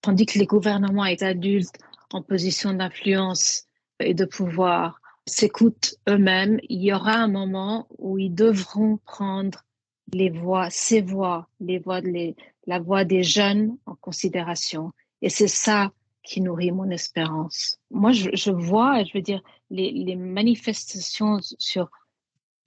tandis 0.00 0.26
que 0.26 0.38
les 0.38 0.46
gouvernements 0.46 1.04
et 1.04 1.16
les 1.16 1.24
adultes 1.24 1.78
en 2.12 2.22
position 2.22 2.72
d'influence 2.72 3.64
et 4.00 4.14
de 4.14 4.24
pouvoir 4.24 5.00
s'écoutent 5.26 5.96
eux-mêmes, 6.08 6.58
il 6.68 6.82
y 6.82 6.92
aura 6.92 7.14
un 7.14 7.28
moment 7.28 7.86
où 7.98 8.18
ils 8.18 8.34
devront 8.34 8.98
prendre 9.04 9.64
les 10.12 10.30
voix, 10.30 10.70
ces 10.70 11.02
voix, 11.02 11.48
les 11.60 11.78
voix 11.78 12.00
de 12.00 12.34
la 12.66 12.78
voix 12.78 13.04
des 13.04 13.22
jeunes 13.22 13.76
en 13.86 13.94
considération. 13.94 14.92
Et 15.20 15.28
c'est 15.28 15.48
ça 15.48 15.92
qui 16.22 16.40
nourrit 16.40 16.72
mon 16.72 16.90
espérance. 16.90 17.78
Moi, 17.90 18.12
je, 18.12 18.50
vois, 18.50 19.02
je 19.04 19.12
veux 19.14 19.22
dire, 19.22 19.42
les, 19.70 20.16
manifestations 20.16 21.38
sur 21.58 21.90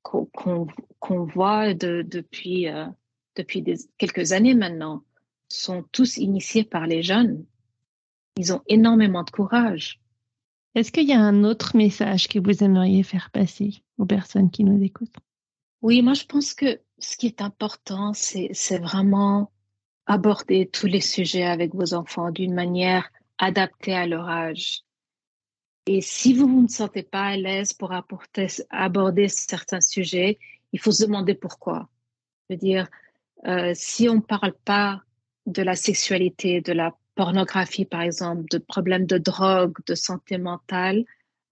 qu'on 0.04 1.26
voit 1.26 1.74
de, 1.74 2.02
depuis, 2.02 2.68
euh, 2.68 2.86
depuis 3.36 3.62
des, 3.62 3.76
quelques 3.98 4.32
années 4.32 4.56
maintenant 4.56 5.04
sont 5.48 5.84
tous 5.92 6.18
initiés 6.18 6.64
par 6.64 6.88
les 6.88 7.04
jeunes. 7.04 7.46
Ils 8.38 8.54
ont 8.54 8.62
énormément 8.68 9.24
de 9.24 9.30
courage. 9.30 10.00
Est-ce 10.76 10.92
qu'il 10.92 11.08
y 11.08 11.14
a 11.14 11.20
un 11.20 11.44
autre 11.44 11.76
message 11.76 12.28
que 12.28 12.40
vous 12.40 12.64
aimeriez 12.64 13.04
faire 13.04 13.30
passer 13.32 13.84
aux 13.98 14.06
personnes 14.06 14.52
qui 14.52 14.64
nous 14.64 14.82
écoutent? 14.82 15.18
Oui, 15.82 16.02
moi 16.02 16.14
je 16.14 16.26
pense 16.26 16.54
que 16.54 16.80
ce 17.00 17.18
qui 17.18 17.28
est 17.28 17.42
important, 17.42 18.14
c'est 18.14 18.78
vraiment 18.78 19.52
aborder 20.06 20.68
tous 20.68 20.88
les 20.88 21.02
sujets 21.02 21.46
avec 21.46 21.74
vos 21.74 21.94
enfants 21.94 22.32
d'une 22.32 22.54
manière 22.54 23.10
adaptée 23.38 23.94
à 23.94 24.08
leur 24.08 24.30
âge. 24.30 24.84
Et 25.88 26.02
si 26.02 26.34
vous 26.34 26.48
ne 26.48 26.62
vous 26.62 26.68
sentez 26.68 27.04
pas 27.04 27.26
à 27.26 27.38
l'aise 27.38 27.74
pour 27.74 27.92
apporter, 27.92 28.48
aborder 28.70 29.28
certains 29.28 29.82
sujets, 29.82 30.38
il 30.74 30.80
faut 30.80 30.92
se 30.92 31.06
demander 31.06 31.34
pourquoi. 31.34 31.90
Je 32.48 32.54
veux 32.54 32.60
dire, 32.60 32.88
euh, 33.48 33.72
si 33.74 34.08
on 34.10 34.16
ne 34.16 34.22
parle 34.22 34.54
pas 34.66 35.02
de 35.46 35.62
la 35.62 35.76
sexualité, 35.76 36.62
de 36.62 36.74
la 36.74 36.96
pornographie, 37.16 37.86
par 37.86 38.02
exemple, 38.02 38.46
de 38.50 38.58
problèmes 38.58 39.06
de 39.06 39.18
drogue, 39.18 39.78
de 39.88 39.96
santé 39.96 40.38
mentale, 40.38 41.06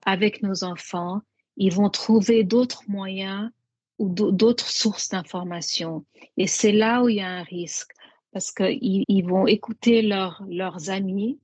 avec 0.06 0.42
nos 0.44 0.64
enfants, 0.64 1.22
ils 1.58 1.74
vont 1.74 1.90
trouver 1.90 2.44
d'autres 2.44 2.84
moyens 2.88 3.50
ou 3.98 4.10
d'autres 4.10 4.70
sources 4.70 5.10
d'informations. 5.10 6.06
Et 6.38 6.48
c'est 6.48 6.72
là 6.72 7.04
où 7.04 7.10
il 7.10 7.18
y 7.18 7.22
a 7.22 7.28
un 7.28 7.44
risque, 7.44 7.92
parce 8.32 8.52
qu'ils 8.52 9.04
ils 9.08 9.26
vont 9.26 9.46
écouter 9.46 10.02
leur, 10.02 10.42
leurs 10.48 10.90
amis, 10.90 11.38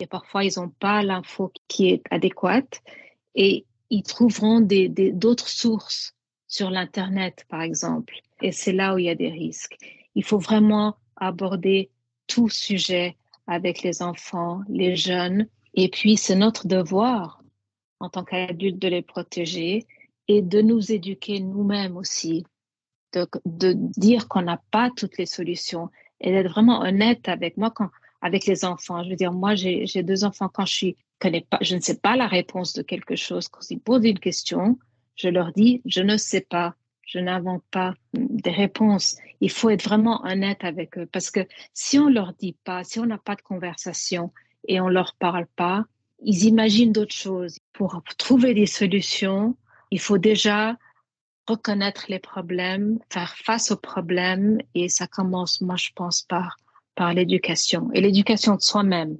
et 0.00 0.06
parfois 0.06 0.44
ils 0.44 0.58
n'ont 0.58 0.70
pas 0.70 1.02
l'info 1.02 1.52
qui 1.68 1.88
est 1.88 2.02
adéquate, 2.10 2.80
et 3.34 3.66
ils 3.90 4.02
trouveront 4.02 4.60
d'autres 4.60 5.48
sources 5.48 6.14
sur 6.54 6.70
l'Internet, 6.70 7.44
par 7.48 7.62
exemple. 7.62 8.14
Et 8.40 8.52
c'est 8.52 8.72
là 8.72 8.94
où 8.94 8.98
il 8.98 9.06
y 9.06 9.10
a 9.10 9.16
des 9.16 9.30
risques. 9.30 9.76
Il 10.14 10.24
faut 10.24 10.38
vraiment 10.38 10.96
aborder 11.16 11.90
tout 12.28 12.48
sujet 12.48 13.16
avec 13.48 13.82
les 13.82 14.02
enfants, 14.02 14.60
les 14.68 14.94
jeunes. 14.94 15.48
Et 15.74 15.88
puis, 15.88 16.16
c'est 16.16 16.36
notre 16.36 16.68
devoir 16.68 17.42
en 17.98 18.08
tant 18.08 18.22
qu'adultes 18.22 18.78
de 18.78 18.88
les 18.88 19.02
protéger 19.02 19.86
et 20.28 20.42
de 20.42 20.62
nous 20.62 20.92
éduquer 20.92 21.40
nous-mêmes 21.40 21.96
aussi, 21.96 22.44
de, 23.14 23.26
de 23.46 23.72
dire 23.74 24.28
qu'on 24.28 24.42
n'a 24.42 24.62
pas 24.70 24.90
toutes 24.96 25.18
les 25.18 25.26
solutions 25.26 25.90
et 26.20 26.30
d'être 26.30 26.50
vraiment 26.50 26.82
honnête 26.82 27.28
avec 27.28 27.56
moi. 27.56 27.72
Quand, 27.72 27.90
avec 28.24 28.46
les 28.46 28.64
enfants. 28.64 29.04
Je 29.04 29.10
veux 29.10 29.16
dire, 29.16 29.32
moi, 29.32 29.54
j'ai 29.54 30.02
deux 30.02 30.24
enfants 30.24 30.48
quand 30.48 30.64
je 30.64 31.74
ne 31.74 31.80
sais 31.80 31.98
pas 31.98 32.16
la 32.16 32.26
réponse 32.26 32.72
de 32.72 32.80
quelque 32.80 33.16
chose, 33.16 33.48
quand 33.48 33.70
ils 33.70 33.78
posent 33.78 34.06
une 34.06 34.18
question, 34.18 34.78
je 35.16 35.28
leur 35.28 35.52
dis, 35.52 35.82
je 35.84 36.02
ne 36.02 36.16
sais 36.16 36.40
pas, 36.40 36.74
je 37.06 37.18
n'invente 37.18 37.62
pas 37.70 37.94
des 38.12 38.50
réponses. 38.50 39.16
Il 39.40 39.50
faut 39.50 39.70
être 39.70 39.84
vraiment 39.84 40.24
honnête 40.24 40.64
avec 40.64 40.98
eux 40.98 41.06
parce 41.06 41.30
que 41.30 41.46
si 41.72 41.98
on 41.98 42.08
leur 42.08 42.32
dit 42.34 42.56
pas, 42.64 42.84
si 42.84 42.98
on 42.98 43.06
n'a 43.06 43.18
pas 43.18 43.36
de 43.36 43.42
conversation 43.42 44.32
et 44.66 44.80
on 44.80 44.88
leur 44.88 45.14
parle 45.14 45.46
pas, 45.56 45.84
ils 46.22 46.44
imaginent 46.44 46.92
d'autres 46.92 47.14
choses. 47.14 47.58
Pour 47.72 48.02
trouver 48.18 48.54
des 48.54 48.66
solutions, 48.66 49.56
il 49.90 50.00
faut 50.00 50.18
déjà 50.18 50.76
reconnaître 51.46 52.06
les 52.08 52.18
problèmes, 52.18 52.98
faire 53.10 53.36
face 53.36 53.70
aux 53.70 53.76
problèmes 53.76 54.58
et 54.74 54.88
ça 54.88 55.06
commence, 55.06 55.60
moi, 55.60 55.76
je 55.76 55.90
pense, 55.94 56.22
par, 56.22 56.56
par 56.94 57.12
l'éducation 57.12 57.90
et 57.92 58.00
l'éducation 58.00 58.56
de 58.56 58.62
soi-même, 58.62 59.18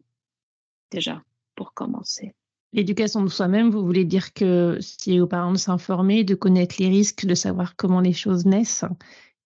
déjà, 0.91 1.23
pour 1.55 1.75
commencer. 1.75 2.35
L'éducation 2.75 3.23
de 3.23 3.29
soi-même, 3.29 3.71
vous 3.71 3.85
voulez 3.85 4.05
dire 4.05 4.35
que 4.35 4.79
c'est 4.81 5.21
aux 5.21 5.29
parents 5.29 5.53
de 5.53 5.59
s'informer, 5.59 6.25
de 6.25 6.35
connaître 6.35 6.75
les 6.81 6.89
risques, 6.89 7.25
de 7.25 7.37
savoir 7.37 7.77
comment 7.77 8.01
les 8.01 8.13
choses 8.13 8.47
naissent, 8.47 8.85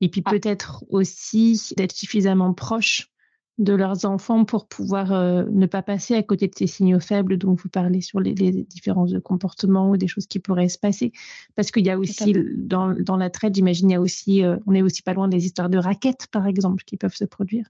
et 0.01 0.09
puis 0.09 0.23
ah. 0.25 0.31
peut-être 0.31 0.83
aussi 0.89 1.61
d'être 1.77 1.93
suffisamment 1.93 2.55
proche 2.55 3.13
de 3.59 3.75
leurs 3.75 4.07
enfants 4.07 4.45
pour 4.45 4.67
pouvoir 4.67 5.13
euh, 5.13 5.45
ne 5.51 5.67
pas 5.67 5.83
passer 5.83 6.15
à 6.15 6.23
côté 6.23 6.47
de 6.47 6.55
ces 6.57 6.67
signaux 6.67 7.01
faibles 7.01 7.37
dont 7.37 7.55
vous 7.55 7.69
parlez 7.69 8.01
sur 8.01 8.21
les, 8.21 8.33
différences 8.33 9.11
de 9.11 9.19
comportement 9.19 9.91
ou 9.91 9.97
des 9.97 10.07
choses 10.07 10.27
qui 10.27 10.39
pourraient 10.39 10.69
se 10.69 10.79
passer. 10.79 11.13
Parce 11.55 11.71
qu'il 11.71 11.85
y 11.85 11.91
a 11.91 11.99
aussi, 11.99 12.35
dans, 12.57 12.95
dans 12.95 13.17
la 13.17 13.31
traite, 13.31 13.57
j'imagine, 13.57 13.91
il 13.91 13.93
y 13.95 13.97
a 13.97 14.01
aussi, 14.01 14.45
euh, 14.45 14.57
on 14.67 14.75
est 14.75 14.83
aussi 14.83 15.03
pas 15.03 15.13
loin 15.13 15.29
des 15.29 15.45
histoires 15.45 15.69
de 15.69 15.77
raquettes, 15.77 16.29
par 16.31 16.47
exemple, 16.47 16.85
qui 16.85 16.97
peuvent 16.97 17.17
se 17.17 17.25
produire. 17.25 17.67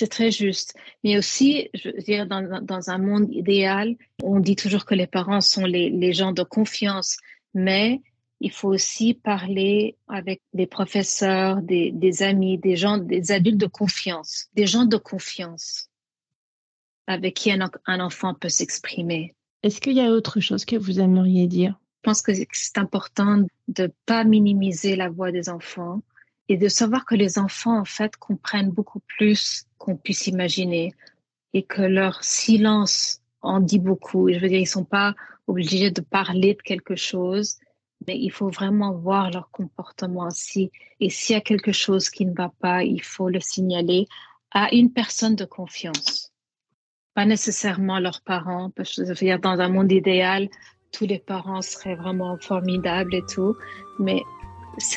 C'est 0.00 0.08
très 0.08 0.30
juste. 0.30 0.74
Mais 1.04 1.18
aussi, 1.18 1.68
je 1.74 1.90
veux 1.90 1.98
dire, 1.98 2.26
dans, 2.26 2.62
dans, 2.62 2.88
un 2.88 2.96
monde 2.96 3.28
idéal, 3.30 3.96
on 4.22 4.40
dit 4.40 4.56
toujours 4.56 4.86
que 4.86 4.94
les 4.94 5.06
parents 5.06 5.42
sont 5.42 5.66
les, 5.66 5.90
les 5.90 6.14
gens 6.14 6.32
de 6.32 6.42
confiance, 6.42 7.18
mais 7.52 8.00
il 8.40 8.50
faut 8.50 8.70
aussi 8.70 9.12
parler 9.12 9.98
avec 10.08 10.40
des 10.54 10.66
professeurs, 10.66 11.60
des, 11.60 11.90
des, 11.90 12.22
amis, 12.22 12.56
des 12.56 12.76
gens, 12.76 12.96
des 12.96 13.30
adultes 13.30 13.58
de 13.58 13.66
confiance, 13.66 14.46
des 14.54 14.66
gens 14.66 14.86
de 14.86 14.96
confiance 14.96 15.90
avec 17.06 17.34
qui 17.34 17.52
un, 17.52 17.70
un 17.84 18.00
enfant 18.00 18.32
peut 18.32 18.48
s'exprimer. 18.48 19.34
Est-ce 19.62 19.82
qu'il 19.82 19.98
y 19.98 20.00
a 20.00 20.08
autre 20.12 20.40
chose 20.40 20.64
que 20.64 20.76
vous 20.76 20.98
aimeriez 20.98 21.46
dire? 21.46 21.78
Je 21.96 22.08
pense 22.08 22.22
que 22.22 22.32
c'est 22.52 22.78
important 22.78 23.44
de 23.68 23.92
pas 24.06 24.24
minimiser 24.24 24.96
la 24.96 25.10
voix 25.10 25.30
des 25.30 25.50
enfants 25.50 26.00
et 26.50 26.56
de 26.56 26.66
savoir 26.66 27.04
que 27.04 27.14
les 27.14 27.38
enfants, 27.38 27.78
en 27.78 27.84
fait, 27.84 28.16
comprennent 28.16 28.72
beaucoup 28.72 28.98
plus 29.16 29.66
qu'on 29.78 29.96
puisse 29.96 30.26
imaginer 30.26 30.92
et 31.54 31.62
que 31.62 31.80
leur 31.80 32.24
silence 32.24 33.20
en 33.40 33.60
dit 33.60 33.78
beaucoup. 33.78 34.28
je 34.28 34.40
veux 34.40 34.48
dire, 34.48 34.58
ils 34.58 34.66
sont 34.66 34.84
pas 34.84 35.14
obligés 35.46 35.92
de 35.92 36.00
parler 36.00 36.54
de 36.54 36.62
quelque 36.62 36.96
chose, 36.96 37.56
mais 38.04 38.18
il 38.18 38.32
faut 38.32 38.50
vraiment 38.50 38.92
voir 38.92 39.30
leur 39.30 39.48
comportement 39.52 40.26
aussi. 40.26 40.72
Et 40.98 41.08
s'il 41.08 41.34
y 41.34 41.36
a 41.36 41.40
quelque 41.40 41.70
chose 41.70 42.10
qui 42.10 42.26
ne 42.26 42.34
va 42.34 42.52
pas, 42.60 42.82
il 42.82 43.00
faut 43.00 43.28
le 43.28 43.38
signaler 43.38 44.08
à 44.50 44.74
une 44.74 44.92
personne 44.92 45.36
de 45.36 45.44
confiance. 45.44 46.32
Pas 47.14 47.26
nécessairement 47.26 48.00
leurs 48.00 48.22
parents, 48.22 48.70
parce 48.70 48.96
que 48.96 49.04
je 49.04 49.10
veux 49.10 49.14
dire, 49.14 49.38
dans 49.38 49.60
un 49.60 49.68
monde 49.68 49.92
idéal, 49.92 50.48
tous 50.90 51.06
les 51.06 51.20
parents 51.20 51.62
seraient 51.62 51.94
vraiment 51.94 52.36
formidables 52.38 53.14
et 53.14 53.22
tout, 53.32 53.54
mais 54.00 54.20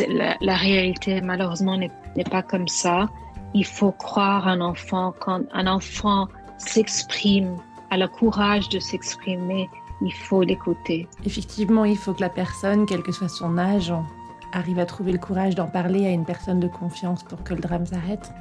la, 0.07 0.55
réalité, 0.55 1.21
malheureusement, 1.21 1.77
n'est 1.77 2.23
pas 2.29 2.41
comme 2.41 2.67
ça. 2.67 3.09
Il 3.53 3.65
faut 3.65 3.91
croire 3.91 4.47
un 4.47 4.61
enfant. 4.61 5.13
Quand 5.19 5.41
un 5.53 5.67
enfant 5.67 6.27
s'exprime, 6.57 7.57
a 7.91 7.97
le 7.97 8.07
courage 8.07 8.69
de 8.69 8.79
s'exprimer, 8.79 9.69
il 10.01 10.13
faut 10.13 10.41
l'écouter. 10.41 11.07
Effectivement, 11.25 11.85
il 11.85 11.97
faut 11.97 12.13
que 12.13 12.21
la 12.21 12.29
personne, 12.29 12.85
quel 12.87 13.03
que 13.03 13.11
soit 13.11 13.29
son 13.29 13.57
âge, 13.57 13.93
arrive 14.51 14.79
à 14.79 14.85
trouver 14.85 15.11
le 15.11 15.19
courage 15.19 15.55
d'en 15.55 15.67
parler 15.67 16.07
à 16.07 16.09
une 16.09 16.25
personne 16.25 16.59
de 16.59 16.67
confiance 16.67 17.23
pour 17.23 17.43
que 17.43 17.53
le 17.53 17.59
drame 17.59 17.85
s'arrête. 17.85 18.31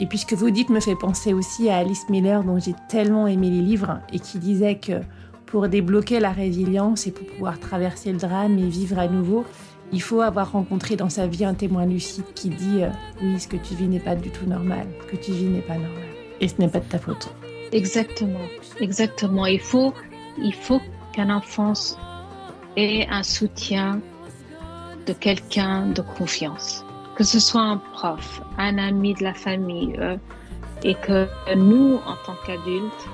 Et 0.00 0.06
puis 0.06 0.18
ce 0.18 0.26
que 0.26 0.34
vous 0.34 0.50
dites 0.50 0.70
me 0.70 0.80
fait 0.80 0.96
penser 0.96 1.32
aussi 1.32 1.68
à 1.68 1.76
Alice 1.76 2.08
Miller, 2.08 2.42
dont 2.44 2.58
j'ai 2.58 2.74
tellement 2.88 3.26
aimé 3.26 3.50
les 3.50 3.60
livres, 3.60 4.00
et 4.12 4.18
qui 4.18 4.38
disait 4.38 4.76
que 4.76 5.00
pour 5.46 5.68
débloquer 5.68 6.18
la 6.18 6.32
résilience 6.32 7.06
et 7.06 7.12
pour 7.12 7.26
pouvoir 7.26 7.60
traverser 7.60 8.10
le 8.10 8.18
drame 8.18 8.58
et 8.58 8.68
vivre 8.68 8.98
à 8.98 9.06
nouveau, 9.06 9.44
il 9.92 10.00
faut 10.00 10.22
avoir 10.22 10.52
rencontré 10.52 10.96
dans 10.96 11.10
sa 11.10 11.26
vie 11.26 11.44
un 11.44 11.54
témoin 11.54 11.84
lucide 11.84 12.24
qui 12.34 12.48
dit 12.48 12.82
euh, 12.82 12.88
oui, 13.22 13.38
ce 13.38 13.46
que 13.46 13.56
tu 13.56 13.74
vis 13.74 13.88
n'est 13.88 14.00
pas 14.00 14.16
du 14.16 14.30
tout 14.30 14.46
normal, 14.46 14.86
ce 15.02 15.12
que 15.12 15.16
tu 15.16 15.32
vis 15.32 15.44
n'est 15.44 15.60
pas 15.60 15.74
normal 15.74 16.04
et 16.40 16.48
ce 16.48 16.54
n'est 16.58 16.68
pas 16.68 16.80
de 16.80 16.88
ta 16.88 16.98
faute. 16.98 17.34
Exactement, 17.72 18.46
exactement. 18.80 19.46
Il 19.46 19.60
faut, 19.60 19.94
il 20.38 20.54
faut 20.54 20.80
qu'un 21.12 21.30
enfant 21.30 21.72
ait 22.76 23.06
un 23.08 23.22
soutien 23.22 24.00
de 25.06 25.12
quelqu'un 25.12 25.86
de 25.86 26.00
confiance, 26.00 26.84
que 27.16 27.24
ce 27.24 27.38
soit 27.38 27.62
un 27.62 27.76
prof, 27.76 28.42
un 28.58 28.78
ami 28.78 29.14
de 29.14 29.22
la 29.22 29.34
famille, 29.34 29.94
euh, 29.98 30.16
et 30.84 30.94
que 30.94 31.28
nous, 31.54 32.00
en 32.06 32.16
tant 32.26 32.36
qu'adultes, 32.46 33.08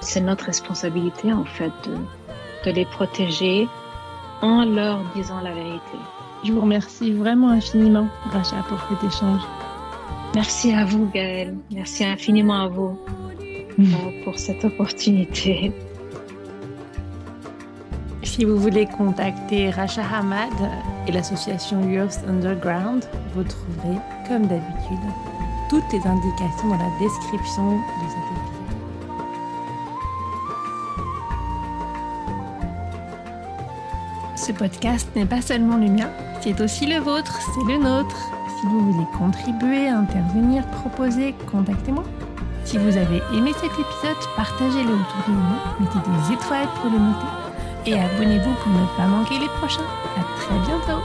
c'est 0.00 0.20
notre 0.20 0.46
responsabilité 0.46 1.32
en 1.32 1.44
fait 1.44 1.72
de, 1.84 1.96
de 2.66 2.74
les 2.74 2.84
protéger 2.84 3.68
en 4.42 4.64
leur 4.64 5.00
disant 5.14 5.40
la 5.40 5.52
vérité. 5.52 5.98
Je 6.44 6.52
vous 6.52 6.60
remercie 6.60 7.12
vraiment 7.12 7.50
infiniment, 7.50 8.08
Racha, 8.30 8.64
pour 8.68 8.78
cet 8.88 9.12
échange. 9.12 9.42
Merci 10.34 10.72
à 10.72 10.84
vous, 10.84 11.06
Gaëlle. 11.12 11.56
Merci 11.72 12.04
infiniment 12.04 12.62
à 12.62 12.68
vous 12.68 12.98
euh, 13.78 13.84
pour 14.24 14.38
cette 14.38 14.64
opportunité. 14.64 15.72
Si 18.22 18.44
vous 18.44 18.56
voulez 18.56 18.86
contacter 18.86 19.70
Racha 19.70 20.02
Hamad 20.02 20.52
et 21.06 21.12
l'association 21.12 21.88
Youth 21.90 22.20
Underground, 22.28 23.04
vous 23.34 23.42
trouverez, 23.42 23.98
comme 24.28 24.46
d'habitude, 24.46 24.98
toutes 25.68 25.92
les 25.92 26.06
indications 26.06 26.68
dans 26.68 26.78
la 26.78 26.90
description 27.00 27.72
de 27.72 28.08
cette 28.08 28.19
Ce 34.50 34.54
podcast 34.56 35.06
n'est 35.14 35.26
pas 35.26 35.40
seulement 35.40 35.76
le 35.76 35.86
mien, 35.86 36.10
c'est 36.40 36.60
aussi 36.60 36.84
le 36.84 36.98
vôtre, 36.98 37.38
c'est 37.54 37.72
le 37.72 37.78
nôtre. 37.78 38.16
Si 38.58 38.66
vous 38.66 38.90
voulez 38.90 39.06
contribuer, 39.16 39.86
intervenir, 39.86 40.66
proposer, 40.72 41.36
contactez-moi. 41.52 42.02
Si 42.64 42.76
vous 42.76 42.96
avez 42.96 43.22
aimé 43.32 43.52
cet 43.54 43.70
épisode, 43.70 44.16
partagez-le 44.34 44.90
autour 44.90 45.22
de 45.28 45.32
vous, 45.34 45.84
mettez 45.84 45.98
des 46.00 46.34
étoiles 46.34 46.66
pour 46.80 46.90
le 46.90 46.98
noter 46.98 47.26
et 47.86 47.94
abonnez-vous 47.94 48.54
pour 48.54 48.72
ne 48.72 48.86
pas 48.96 49.06
manquer 49.06 49.38
les 49.38 49.46
prochains. 49.60 49.86
À 50.18 50.40
très 50.40 50.58
bientôt 50.66 51.00